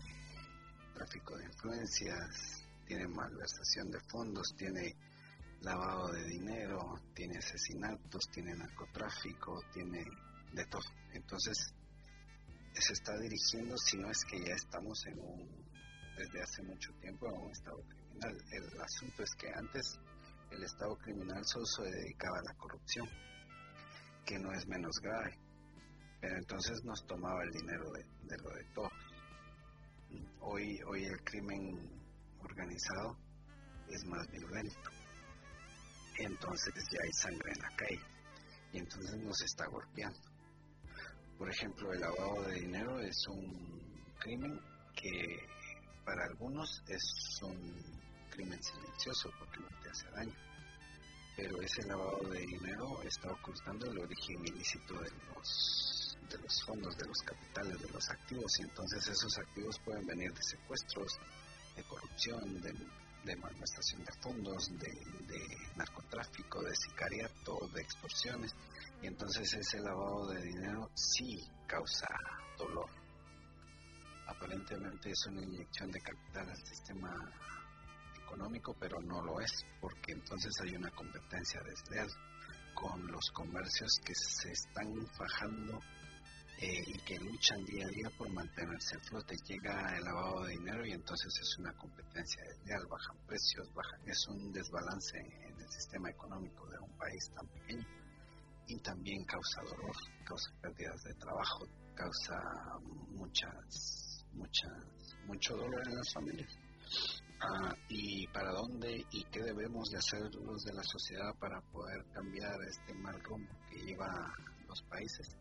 [0.93, 4.95] tráfico de influencias, tiene malversación de fondos, tiene
[5.61, 10.03] lavado de dinero, tiene asesinatos, tiene narcotráfico, tiene
[10.53, 10.83] de todo.
[11.13, 11.73] Entonces,
[12.73, 15.65] se está dirigiendo, si no es que ya estamos en un,
[16.17, 18.37] desde hace mucho tiempo, en un estado criminal.
[18.51, 19.99] El asunto es que antes
[20.51, 23.07] el estado criminal solo se dedicaba a la corrupción,
[24.25, 25.37] que no es menos grave,
[26.19, 28.91] pero entonces nos tomaba el dinero de, de lo de todos
[30.41, 31.89] hoy, hoy el crimen
[32.41, 33.17] organizado
[33.89, 35.00] es más violento.
[36.23, 38.01] Entonces ya hay sangre en la calle
[38.73, 40.19] y entonces nos está golpeando.
[41.37, 44.59] Por ejemplo, el lavado de dinero es un crimen
[44.95, 45.47] que
[46.05, 47.99] para algunos es un
[48.29, 50.35] crimen silencioso porque no te hace daño.
[51.35, 56.95] Pero ese lavado de dinero está ocultando el origen ilícito de los de los fondos,
[56.97, 61.19] de los capitales, de los activos, y entonces esos activos pueden venir de secuestros,
[61.75, 62.73] de corrupción, de,
[63.23, 64.91] de malversación de fondos, de,
[65.75, 68.55] narcotráfico, de sicariato, de extorsiones,
[69.01, 72.07] y entonces ese lavado de dinero sí causa
[72.57, 72.89] dolor.
[74.27, 77.13] Aparentemente es una inyección de capital al sistema
[78.23, 82.09] económico, pero no lo es, porque entonces hay una competencia desleal
[82.73, 85.79] con los comercios que se están fajando
[86.61, 89.35] eh, y que luchan día a día por mantenerse a flote.
[89.47, 94.27] Llega el lavado de dinero y entonces es una competencia desleal, bajan precios, bajan, es
[94.27, 97.85] un desbalance en el sistema económico de un país tan pequeño
[98.67, 102.39] y también causa dolor, causa pérdidas de trabajo, causa
[103.09, 104.71] muchas, muchas,
[105.25, 106.57] mucho dolor en las familias.
[107.41, 112.05] Ah, y para dónde y qué debemos de hacer los de la sociedad para poder
[112.13, 114.31] cambiar este mal rumbo que lleva
[114.67, 115.35] los países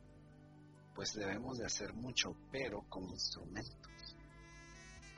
[1.01, 3.91] pues debemos de hacer mucho, pero con instrumentos.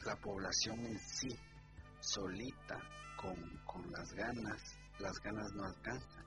[0.06, 1.36] La población en sí,
[1.98, 2.78] solita,
[3.20, 3.34] con,
[3.66, 4.62] con las ganas,
[5.00, 6.24] las ganas no alcanzan.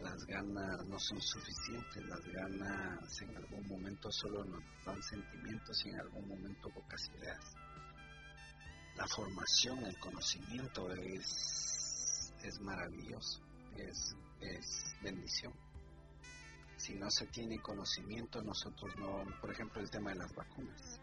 [0.00, 5.88] Las ganas no son suficientes, las ganas en algún momento solo nos dan sentimientos y
[5.88, 7.54] en algún momento pocas ideas.
[8.96, 13.40] La formación, el conocimiento es, es maravilloso,
[13.78, 15.54] es, es bendición
[16.82, 21.00] si no se tiene conocimiento, nosotros no, por ejemplo, el tema de las vacunas.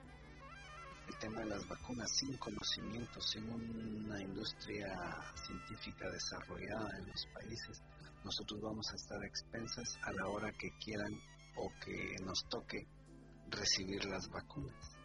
[1.07, 4.93] El tema de las vacunas sin conocimiento, sin una industria
[5.35, 7.81] científica desarrollada en los países,
[8.26, 11.14] nosotros vamos a estar expensas a la hora que quieran
[11.56, 12.85] o que nos toque
[13.49, 14.97] recibir las vacunas.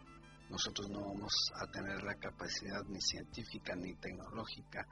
[0.51, 4.88] Nosotros no vamos a tener la capacidad ni científica ni tecnológica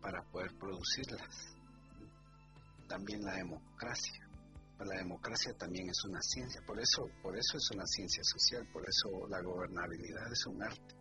[0.00, 1.54] para poder producirlas.
[2.88, 4.27] También la democracia
[4.84, 8.88] la democracia también es una ciencia, por eso, por eso es una ciencia social, por
[8.88, 10.94] eso la gobernabilidad es un arte.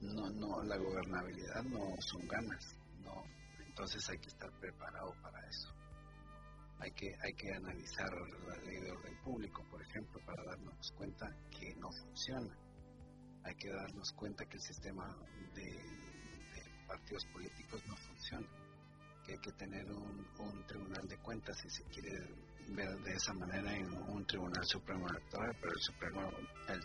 [0.00, 3.24] No, no, la gobernabilidad no son ganas, no,
[3.66, 5.72] entonces hay que estar preparado para eso.
[6.78, 8.10] Hay que, hay que analizar
[8.46, 12.54] la ley de orden público, por ejemplo, para darnos cuenta que no funciona.
[13.44, 15.16] Hay que darnos cuenta que el sistema
[15.54, 18.65] de partidos políticos no funciona
[19.26, 20.24] que hay que tener un,
[20.66, 22.12] tribunal de cuentas, si se quiere
[22.68, 26.30] ver de esa manera, en un tribunal supremo electoral, pero el, supremo,
[26.68, 26.80] el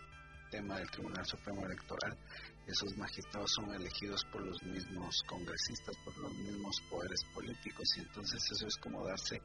[0.50, 2.18] tema del tribunal supremo electoral,
[2.66, 8.42] esos magistrados son elegidos por los mismos congresistas, por los mismos poderes políticos, y entonces
[8.50, 9.40] eso es como darse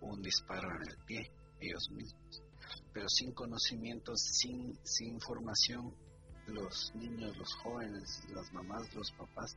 [0.00, 2.42] un disparo en el pie, ellos mismos.
[2.92, 5.94] Pero sin conocimiento, sin, sin formación,
[6.46, 9.56] los niños, los jóvenes, las mamás, los papás,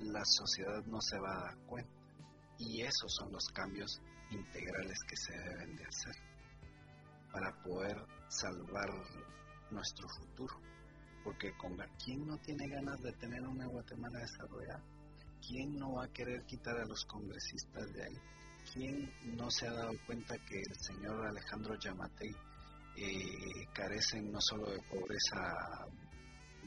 [0.00, 2.01] la sociedad no se va a dar cuenta.
[2.64, 6.14] Y esos son los cambios integrales que se deben de hacer
[7.32, 7.96] para poder
[8.28, 8.88] salvar
[9.70, 10.60] nuestro futuro.
[11.24, 11.52] porque
[12.04, 14.82] ¿quién no tiene ganas de tener una Guatemala desarrollada?
[15.46, 18.18] ¿Quién no va a querer quitar a los congresistas de ahí?
[18.72, 22.34] ¿Quién no se ha dado cuenta que el señor Alejandro Yamatei
[22.96, 25.86] eh, carece no solo de pobreza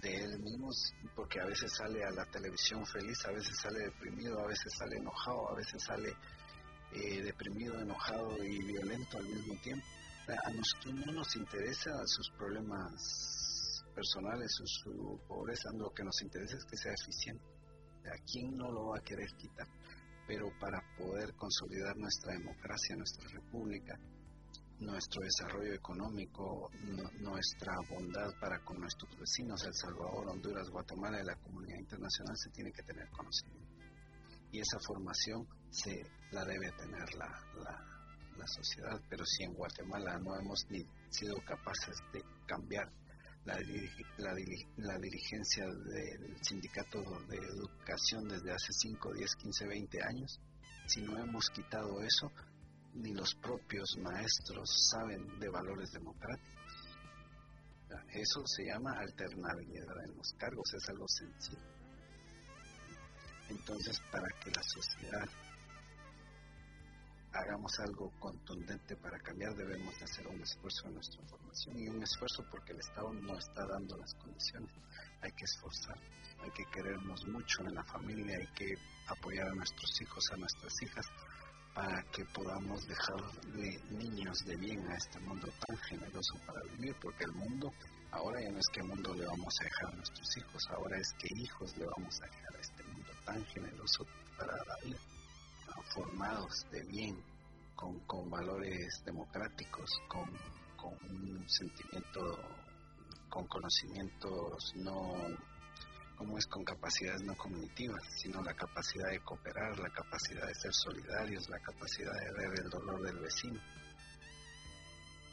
[0.01, 0.69] de él mismo,
[1.15, 4.97] porque a veces sale a la televisión feliz, a veces sale deprimido, a veces sale
[4.97, 6.13] enojado, a veces sale
[6.91, 9.85] eh, deprimido, enojado y violento al mismo tiempo.
[10.27, 16.57] A nosotros no nos interesa sus problemas personales o su pobreza, lo que nos interesa
[16.57, 17.43] es que sea eficiente.
[18.05, 19.67] ¿A quién no lo va a querer quitar?
[20.27, 23.97] Pero para poder consolidar nuestra democracia, nuestra república,
[24.79, 26.69] nuestro desarrollo económico,
[27.19, 32.49] nuestra bondad para con nuestros vecinos, El Salvador, Honduras, Guatemala y la comunidad internacional se
[32.49, 33.65] tiene que tener conocimiento.
[34.51, 37.27] Y esa formación se la debe tener la,
[38.37, 42.91] la, sociedad, pero si en Guatemala no hemos ni sido capaces de cambiar
[43.43, 43.57] la,
[44.17, 44.35] la,
[44.77, 50.39] la, dirigencia del sindicato de educación desde hace 5, 10, 15, 20 años,
[50.85, 52.31] si no hemos quitado eso,
[52.95, 56.55] ni los propios maestros saben de valores democráticos.
[58.13, 61.59] Eso se llama alternabilidad en los cargos, es algo sencillo.
[63.49, 65.29] Entonces, para que la sociedad
[67.33, 72.45] hagamos algo contundente para cambiar, debemos hacer un esfuerzo en nuestra formación y un esfuerzo
[72.49, 74.71] porque el Estado no está dando las condiciones.
[75.21, 78.73] Hay que esforzarnos, hay que querernos mucho en la familia, hay que
[79.07, 81.05] apoyar a nuestros hijos, a nuestras hijas,
[81.75, 83.21] para que podamos dejar
[83.53, 87.69] de niños de bien a este mundo tan generoso para vivir, porque el mundo,
[88.11, 91.13] ahora ya no es que mundo le vamos a dejar a nuestros hijos, ahora es
[91.19, 94.05] que hijos le vamos a dejar a este mundo tan generoso
[94.37, 94.97] para la vida,
[95.93, 97.21] formados de bien,
[97.75, 100.31] con, con valores democráticos, con,
[100.77, 102.39] con un sentimiento,
[103.29, 105.13] con conocimientos no
[106.15, 110.73] como es con capacidades no cognitivas, sino la capacidad de cooperar, la capacidad de ser
[110.73, 113.59] solidarios, la capacidad de ver el dolor del vecino.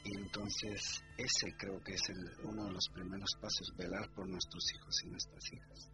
[0.05, 2.03] Y entonces ese creo que es
[2.43, 5.91] uno de los primeros pasos, velar por nuestros hijos y nuestras hijas.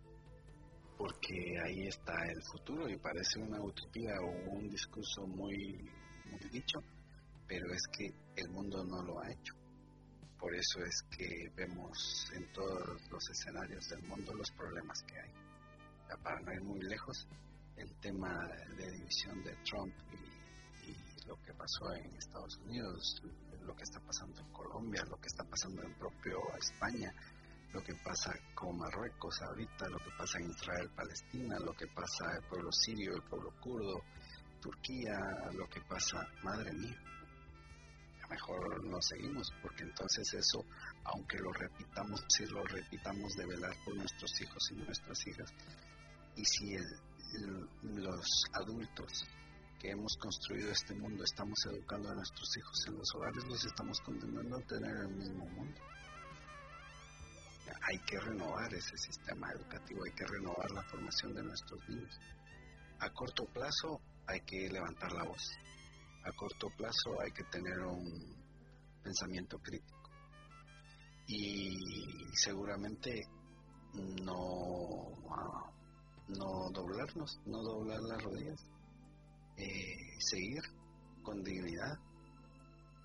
[0.97, 5.89] Porque ahí está el futuro y parece una utopía o un discurso muy,
[6.25, 6.79] muy dicho,
[7.47, 9.58] pero es que el mundo no lo ha hecho.
[10.39, 15.31] Por eso es que vemos en todos los escenarios del mundo los problemas que hay.
[16.23, 17.27] para no ir muy lejos,
[17.75, 18.47] el tema
[18.77, 19.93] de división de Trump
[20.83, 23.21] y, lo que pasó en Estados Unidos,
[23.61, 27.13] lo que está pasando en Colombia, lo que está pasando en propio España,
[27.71, 32.35] lo que pasa con Marruecos ahorita, lo que pasa en Israel, Palestina, lo que pasa
[32.35, 34.01] el pueblo sirio, el pueblo kurdo,
[34.59, 35.19] Turquía,
[35.53, 36.97] lo que pasa, madre mía,
[38.29, 40.63] mejor no seguimos, porque entonces eso,
[41.03, 45.53] aunque lo repitamos, si lo repitamos de velar por nuestros hijos y nuestras hijas,
[46.35, 46.77] y si
[47.83, 49.25] los adultos
[49.79, 53.99] que hemos construido este mundo estamos educando a nuestros hijos en los hogares, los estamos
[54.01, 55.81] condenando a tener el mismo mundo.
[57.81, 62.19] Hay que renovar ese sistema educativo, hay que renovar la formación de nuestros niños.
[62.99, 65.51] A corto plazo hay que levantar la voz,
[66.23, 68.35] a corto plazo hay que tener un
[69.03, 69.97] pensamiento crítico.
[71.27, 71.77] Y
[72.33, 73.27] seguramente
[73.93, 75.11] no,
[76.27, 78.65] no doblarnos, no doblar las rodillas,
[79.57, 80.61] eh, seguir
[81.21, 81.99] con dignidad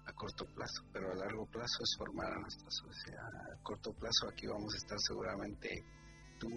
[0.06, 3.52] a corto plazo, pero a largo plazo es formar a nuestra sociedad.
[3.52, 5.82] A corto plazo aquí vamos a estar seguramente
[6.38, 6.48] tú,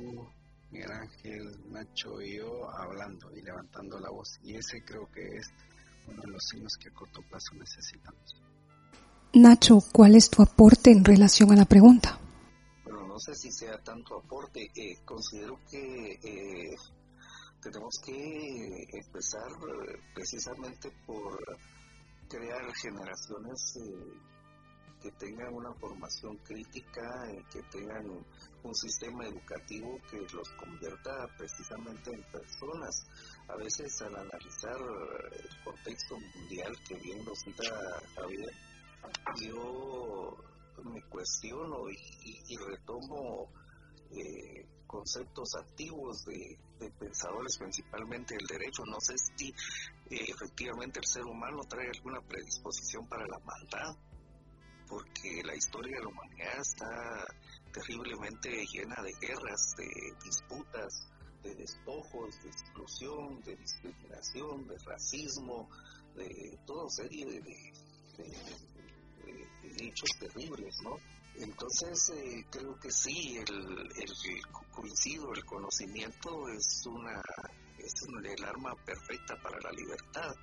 [0.69, 4.37] Miguel Ángel, Nacho y yo hablando y levantando la voz.
[4.43, 5.47] Y ese creo que es
[6.07, 8.41] uno de los signos que a corto plazo necesitamos.
[9.33, 12.19] Nacho, ¿cuál es tu aporte en relación a la pregunta?
[12.83, 14.71] Bueno, no sé si sea tanto aporte.
[14.75, 16.75] Eh, considero que eh,
[17.61, 21.37] tenemos que empezar eh, precisamente por
[22.29, 23.77] crear generaciones
[25.01, 28.05] que tengan una formación crítica, que tengan
[28.63, 33.05] un sistema educativo que los convierta precisamente en personas.
[33.49, 37.63] A veces al analizar el contexto mundial que bien nos cita
[38.15, 38.53] Javier,
[39.41, 40.37] yo
[40.83, 43.49] me cuestiono y, retomo
[44.11, 46.57] eh, conceptos activos de,
[46.99, 48.83] pensadores, principalmente el derecho.
[48.85, 53.95] No sé si eh, efectivamente el ser humano trae alguna predisposición para la maldad,
[54.87, 57.25] porque la historia de la humanidad está
[57.73, 59.87] terriblemente llena de guerras, de
[60.23, 61.09] disputas,
[61.43, 65.69] de despojos, de exclusión, de discriminación, de racismo,
[66.15, 67.73] de toda serie de,
[69.79, 70.97] hechos terribles, ¿no?
[71.35, 74.41] Entonces, eh, creo que sí, el, el,
[74.71, 77.21] coincido, el conocimiento es una
[77.77, 80.35] es el arma perfecta para la libertad.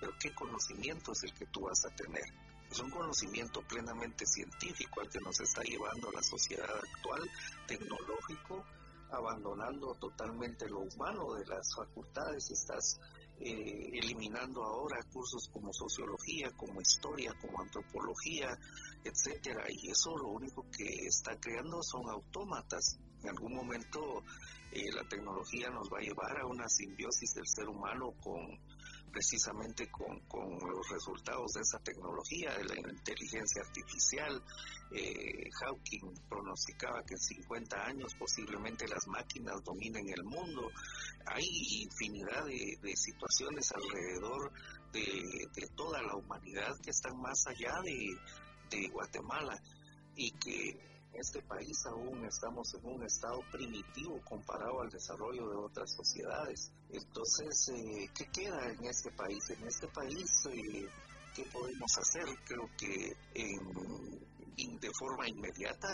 [0.00, 2.24] Pero ¿qué conocimiento es el que tú vas a tener?
[2.70, 7.28] Es un conocimiento plenamente científico al que nos está llevando la sociedad actual,
[7.66, 8.64] tecnológico,
[9.12, 13.00] abandonando totalmente lo humano de las facultades, estás
[13.40, 18.58] eh, eliminando ahora cursos como sociología, como historia, como antropología,
[19.02, 22.98] etcétera, y eso lo único que está creando son autómatas.
[23.22, 24.22] En algún momento
[24.72, 28.58] eh, la tecnología nos va a llevar a una simbiosis del ser humano con
[29.10, 34.42] precisamente con, con, los resultados de esa tecnología, de la inteligencia artificial.
[34.92, 40.70] Eh, Hawking pronosticaba que en 50 años posiblemente las máquinas dominen el mundo.
[41.26, 41.46] Hay
[41.82, 44.52] infinidad de, situaciones alrededor
[44.92, 48.16] de, de, toda la humanidad que están más allá de,
[48.70, 49.60] de Guatemala
[50.16, 55.90] y que este país aún estamos en un estado primitivo comparado al desarrollo de otras
[55.92, 56.72] sociedades.
[56.90, 59.50] Entonces, eh, ¿qué queda en este país?
[59.50, 60.86] En este país, eh,
[61.34, 62.24] ¿qué podemos hacer?
[62.46, 63.12] Creo que
[64.80, 65.88] de forma inmediata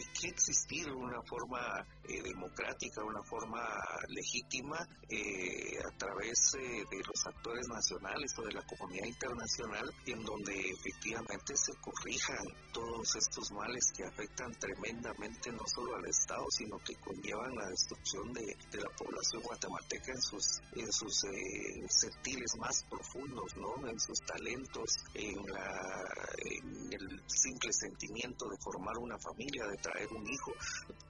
[0.00, 3.62] que, que existir una forma eh, democrática, una forma
[4.08, 10.24] legítima eh, a través eh, de los actores nacionales o de la comunidad internacional, en
[10.24, 16.78] donde efectivamente se corrijan todos estos males que afectan tremendamente no solo al Estado, sino
[16.78, 21.22] que conllevan la destrucción de, la población guatemalteca en sus, en sus
[21.88, 23.86] sentiles más profundos, ¿no?
[23.88, 26.08] en sus talentos, en, la,
[26.38, 30.52] en el simple sentimiento de formar una familia, de traer un hijo.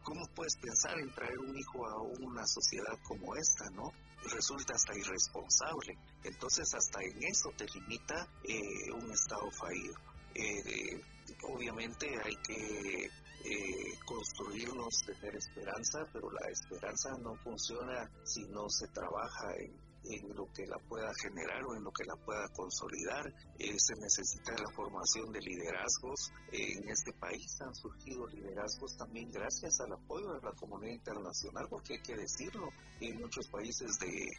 [0.03, 3.93] ¿Cómo puedes pensar en traer un hijo a una sociedad como esta, no?
[4.33, 5.99] Resulta hasta irresponsable.
[6.25, 9.95] Entonces hasta en eso te limita eh, un Estado fallido.
[10.35, 11.03] Eh,
[11.43, 13.05] obviamente hay que
[13.45, 20.35] eh, construirnos, tener esperanza, pero la esperanza no funciona si no se trabaja en en
[20.35, 23.33] lo que la pueda generar o en lo que la pueda consolidar.
[23.59, 26.33] Eh, se necesita la formación de liderazgos.
[26.53, 31.95] en este país han surgido liderazgos también gracias al apoyo de la comunidad internacional, porque
[31.95, 32.69] hay que decirlo,
[33.01, 34.31] en muchos países de,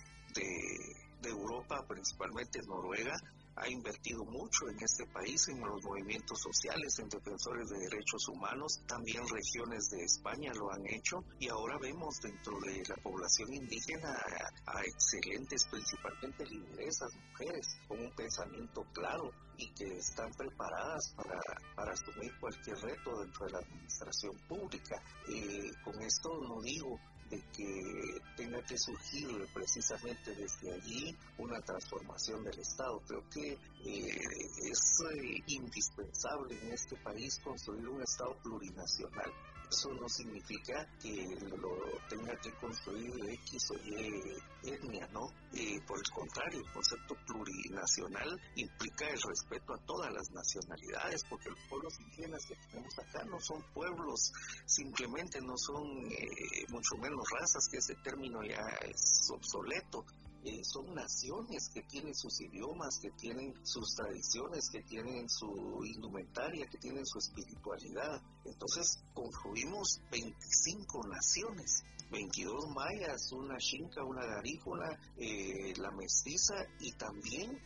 [1.21, 3.15] de Europa, principalmente Noruega,
[3.56, 8.82] ha invertido mucho en este país, en los movimientos sociales, en defensores de derechos humanos,
[8.88, 14.18] también regiones de España lo han hecho y ahora vemos dentro de la población indígena
[14.65, 22.32] a, excelentes, principalmente lideresas, mujeres, con un pensamiento claro y que están preparadas para, asumir
[22.40, 25.02] cualquier reto dentro de la administración pública.
[25.28, 26.99] Eh, con esto no digo
[27.31, 33.01] de que tenga que surgir precisamente desde allí una transformación del Estado.
[33.07, 34.19] Creo que eh,
[34.63, 39.31] es eh, indispensable en este país construir un Estado plurinacional
[39.72, 41.26] eso no significa que
[41.57, 41.72] lo
[42.10, 45.31] tenga que construir X o Y etnia, ¿no?
[45.53, 51.49] Eh, por el contrario, el concepto plurinacional implica el respeto a todas las nacionalidades, porque
[51.49, 54.34] los pueblos indígenas que tenemos acá no son pueblos,
[54.65, 60.06] simplemente no son eh, mucho menos razas, que ese término ya es obsoleto.
[60.43, 66.65] Eh, son naciones que tienen sus idiomas, que tienen sus tradiciones, que tienen su indumentaria,
[66.68, 68.19] que tienen su espiritualidad.
[68.45, 77.59] Entonces construimos 25 naciones, 22 mayas, una chinca, una garífuna, eh, la mestiza y también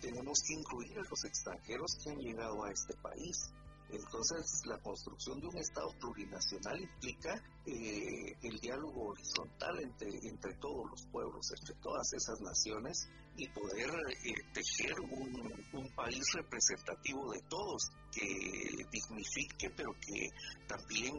[0.00, 3.52] tenemos que incluir a los extranjeros que han llegado a este país.
[3.92, 7.34] Entonces, la construcción de un Estado plurinacional implica
[7.66, 14.34] eh, el diálogo horizontal entre, todos los pueblos, entre todas esas naciones y poder eh,
[14.54, 20.30] tejer un, país representativo de todos, que dignifique, pero que
[20.66, 21.14] también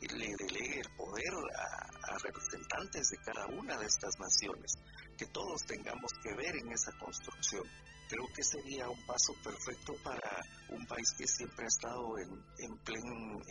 [0.00, 4.74] le delegue el poder a, representantes de cada una de estas naciones,
[5.16, 7.64] que todos tengamos que ver en esa construcción
[8.08, 13.42] creo que sería un paso perfecto para un país que siempre ha estado en, en,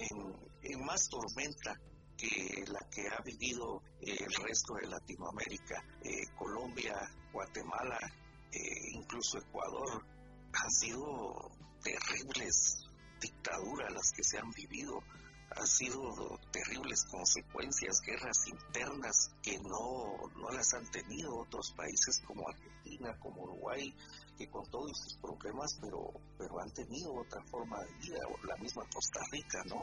[0.64, 1.80] en, más tormenta
[2.18, 5.84] que la que ha vivido el resto de Latinoamérica.
[6.04, 6.96] Eh, Colombia,
[7.32, 8.00] Guatemala,
[8.52, 8.60] eh,
[8.94, 10.06] incluso Ecuador,
[10.54, 11.52] han sido
[11.84, 12.86] terribles
[13.20, 15.02] dictaduras las que se han vivido.
[15.58, 22.48] Han sido terribles consecuencias, guerras internas que no, no las han tenido otros países como
[22.48, 23.94] Argentina, como Uruguay,
[24.38, 28.84] que con todos sus problemas, pero, pero han tenido otra forma de vida, la misma
[28.94, 29.82] Costa Rica, ¿no?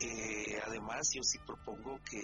[0.00, 2.20] Eh, además, yo sí propongo que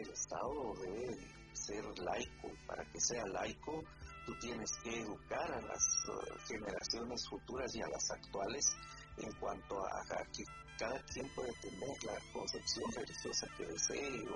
[0.00, 1.16] el Estado debe
[1.52, 2.48] ser laico.
[2.66, 3.82] Para que sea laico,
[4.26, 8.64] tú tienes que educar a las uh, generaciones futuras y a las actuales
[9.18, 10.02] en cuanto a,
[10.32, 10.44] que
[10.78, 14.28] cada quien puede tener la concepción religiosa que desee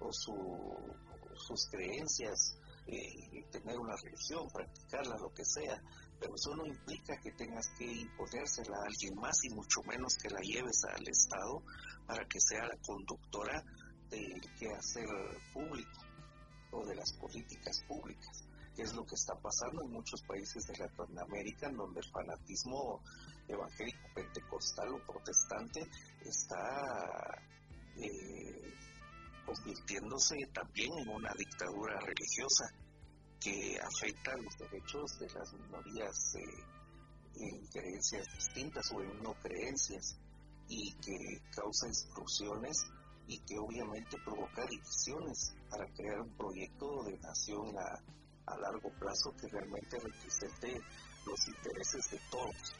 [0.00, 5.82] o, sus creencias, eh, tener una religión, practicarla, lo que sea,
[6.20, 10.30] pero eso no implica que tengas que imponérsela a alguien más y mucho menos que
[10.30, 11.62] la lleves al Estado
[12.06, 13.62] para que sea la conductora
[14.08, 15.08] del quehacer
[15.52, 16.00] público
[16.70, 18.44] o de las políticas públicas,
[18.74, 23.02] que es lo que está pasando en muchos países de Latinoamérica, en donde el fanatismo
[23.48, 25.86] evangélico pentecostal o protestante
[26.20, 27.42] está
[27.96, 28.74] eh,
[29.46, 32.66] convirtiéndose también en una dictadura religiosa
[33.40, 36.64] que afecta los derechos de las minorías eh,
[37.36, 40.18] en creencias distintas o en no creencias
[40.68, 42.84] y que causa exclusiones
[43.28, 49.34] y que obviamente provoca divisiones para crear un proyecto de nación a, a largo plazo
[49.40, 50.80] que realmente represente
[51.26, 52.74] los intereses de todos.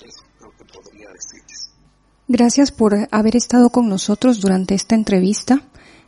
[0.00, 1.70] Eso creo que podría decirles.
[2.26, 5.60] Gracias por haber estado con nosotros durante esta entrevista.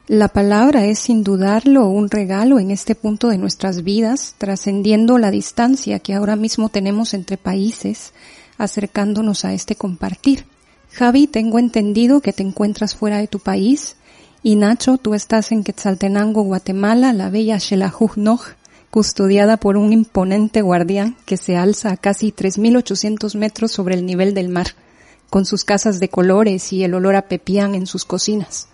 [0.08, 5.32] La palabra es sin dudarlo un regalo en este punto de nuestras vidas, trascendiendo la
[5.32, 8.12] distancia que ahora mismo tenemos entre países,
[8.56, 10.44] acercándonos a este compartir.
[10.92, 13.96] Javi, tengo entendido que te encuentras fuera de tu país
[14.44, 18.16] y Nacho, tú estás en Quetzaltenango, Guatemala, la bella Xelajuj
[18.92, 24.34] custodiada por un imponente guardián que se alza a casi 3.800 metros sobre el nivel
[24.34, 24.68] del mar,
[25.30, 28.68] con sus casas de colores y el olor a pepián en sus cocinas,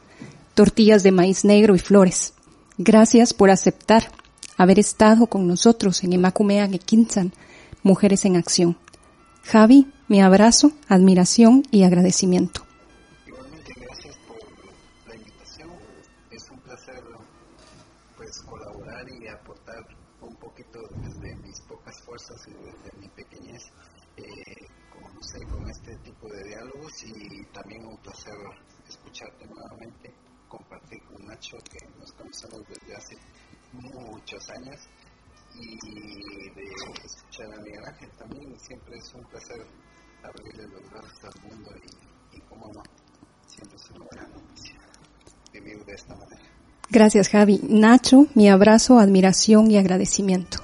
[0.54, 2.34] tortillas de maíz negro y flores.
[2.78, 4.10] Gracias por aceptar
[4.56, 7.32] haber estado con nosotros en Emacumea Quinzan,
[7.82, 8.76] Mujeres en Acción.
[9.42, 12.64] Javi, mi abrazo, admiración y agradecimiento.
[34.00, 34.76] Muchos años
[35.54, 36.62] y de
[37.04, 38.58] escuchar a Miguel Ángel también.
[38.58, 39.66] Siempre es un placer
[40.22, 42.82] abrirle los brazos al mundo y, y cómo no,
[43.46, 44.82] siempre es una buena noticia
[45.52, 46.42] vivir de esta manera.
[46.90, 47.60] Gracias Javi.
[47.62, 50.58] Nacho, mi abrazo, admiración y agradecimiento.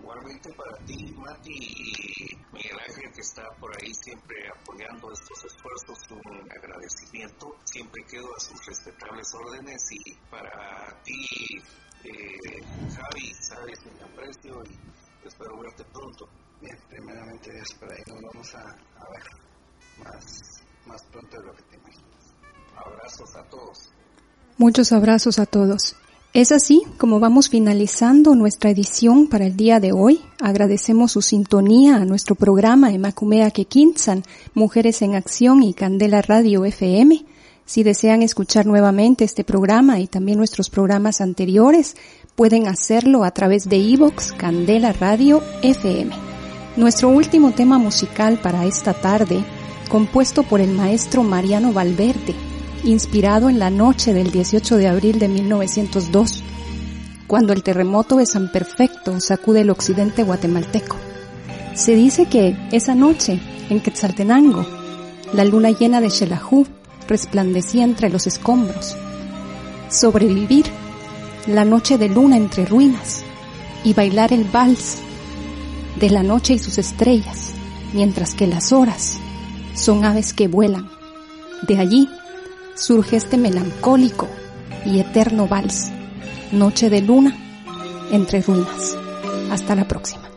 [0.00, 5.98] Igualmente para ti, Mati y Miguel Ángel que está por ahí siempre apoyando estos esfuerzos,
[6.10, 7.54] un agradecimiento.
[7.64, 11.60] Siempre quedo a sus respetables órdenes y para ti
[12.04, 12.62] eh,
[12.94, 16.28] Javi, sabes mi aprecio y espero verte pronto.
[16.60, 19.22] Bien, primeramente Dios, por ahí nos vamos a, a ver
[20.04, 22.34] más, más pronto de lo que te imaginas.
[22.76, 23.92] Abrazos a todos.
[24.58, 25.96] Muchos abrazos a todos.
[26.34, 30.22] Es así como vamos finalizando nuestra edición para el día de hoy.
[30.40, 34.22] Agradecemos su sintonía a nuestro programa Emacumea Quequinzan,
[34.54, 37.26] Mujeres en Acción y Candela Radio FM.
[37.64, 41.96] Si desean escuchar nuevamente este programa y también nuestros programas anteriores,
[42.34, 46.12] pueden hacerlo a través de iVox Candela Radio FM.
[46.76, 49.44] Nuestro último tema musical para esta tarde,
[49.88, 52.34] compuesto por el maestro Mariano Valverde,
[52.84, 56.42] inspirado en la noche del 18 de abril de 1902,
[57.26, 60.96] cuando el terremoto de San Perfecto sacude el occidente guatemalteco.
[61.74, 63.40] Se dice que esa noche,
[63.70, 64.66] en Quetzaltenango,
[65.32, 66.66] la luna llena de Xelajú
[67.12, 68.96] resplandecía entre los escombros.
[69.90, 70.64] Sobrevivir
[71.46, 73.22] la noche de luna entre ruinas
[73.84, 74.96] y bailar el vals
[76.00, 77.52] de la noche y sus estrellas,
[77.92, 79.18] mientras que las horas
[79.74, 80.88] son aves que vuelan.
[81.68, 82.08] De allí
[82.74, 84.26] surge este melancólico
[84.86, 85.90] y eterno vals,
[86.50, 87.36] noche de luna
[88.10, 88.96] entre ruinas.
[89.50, 90.31] Hasta la próxima.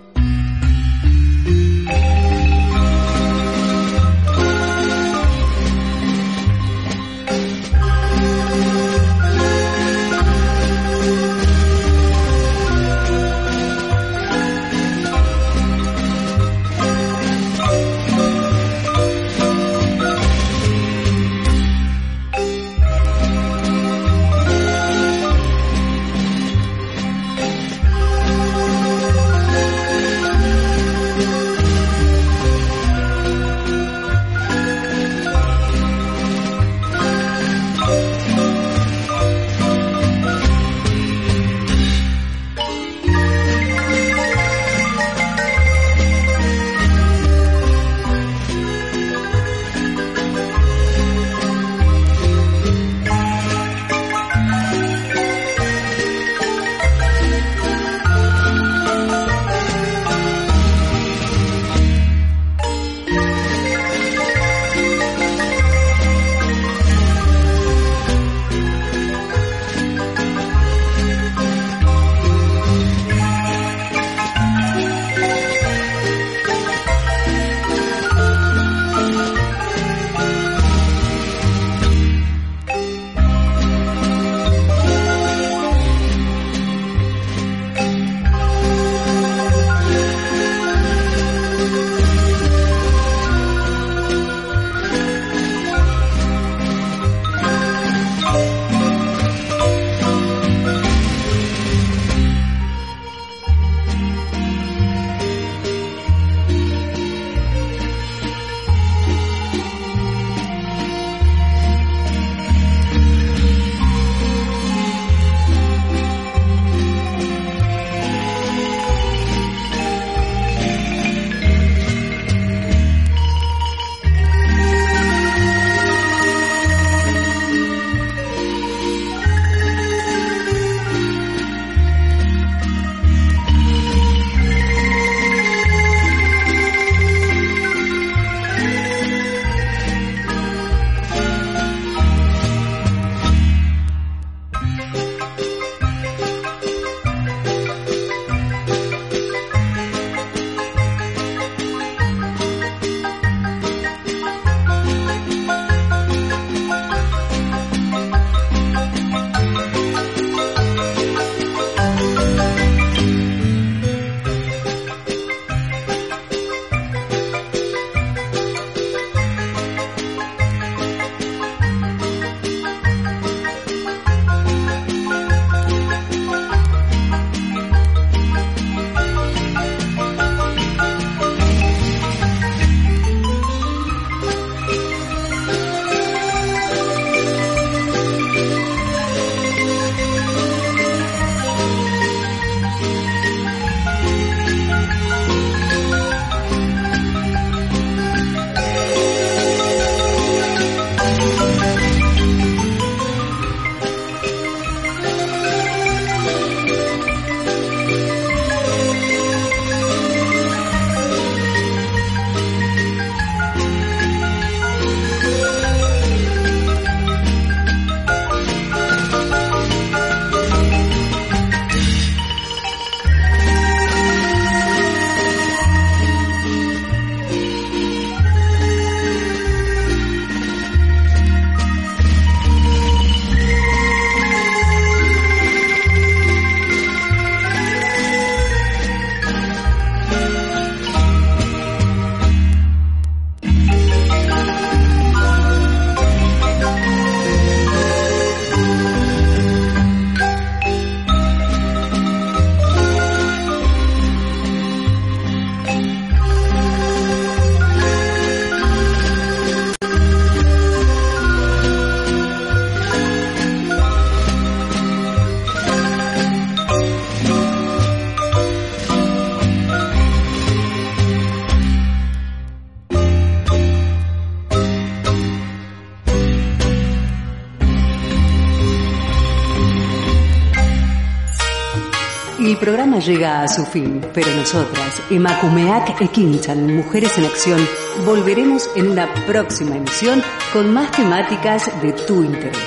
[283.00, 287.60] Llega a su fin, pero nosotras, Emakumeak Ekinchan, Mujeres en Acción,
[288.06, 290.22] volveremos en una próxima emisión
[290.54, 292.58] con más temáticas de tu interés.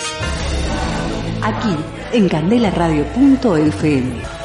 [1.42, 1.76] Aquí,
[2.12, 4.37] en candelaradio.fm.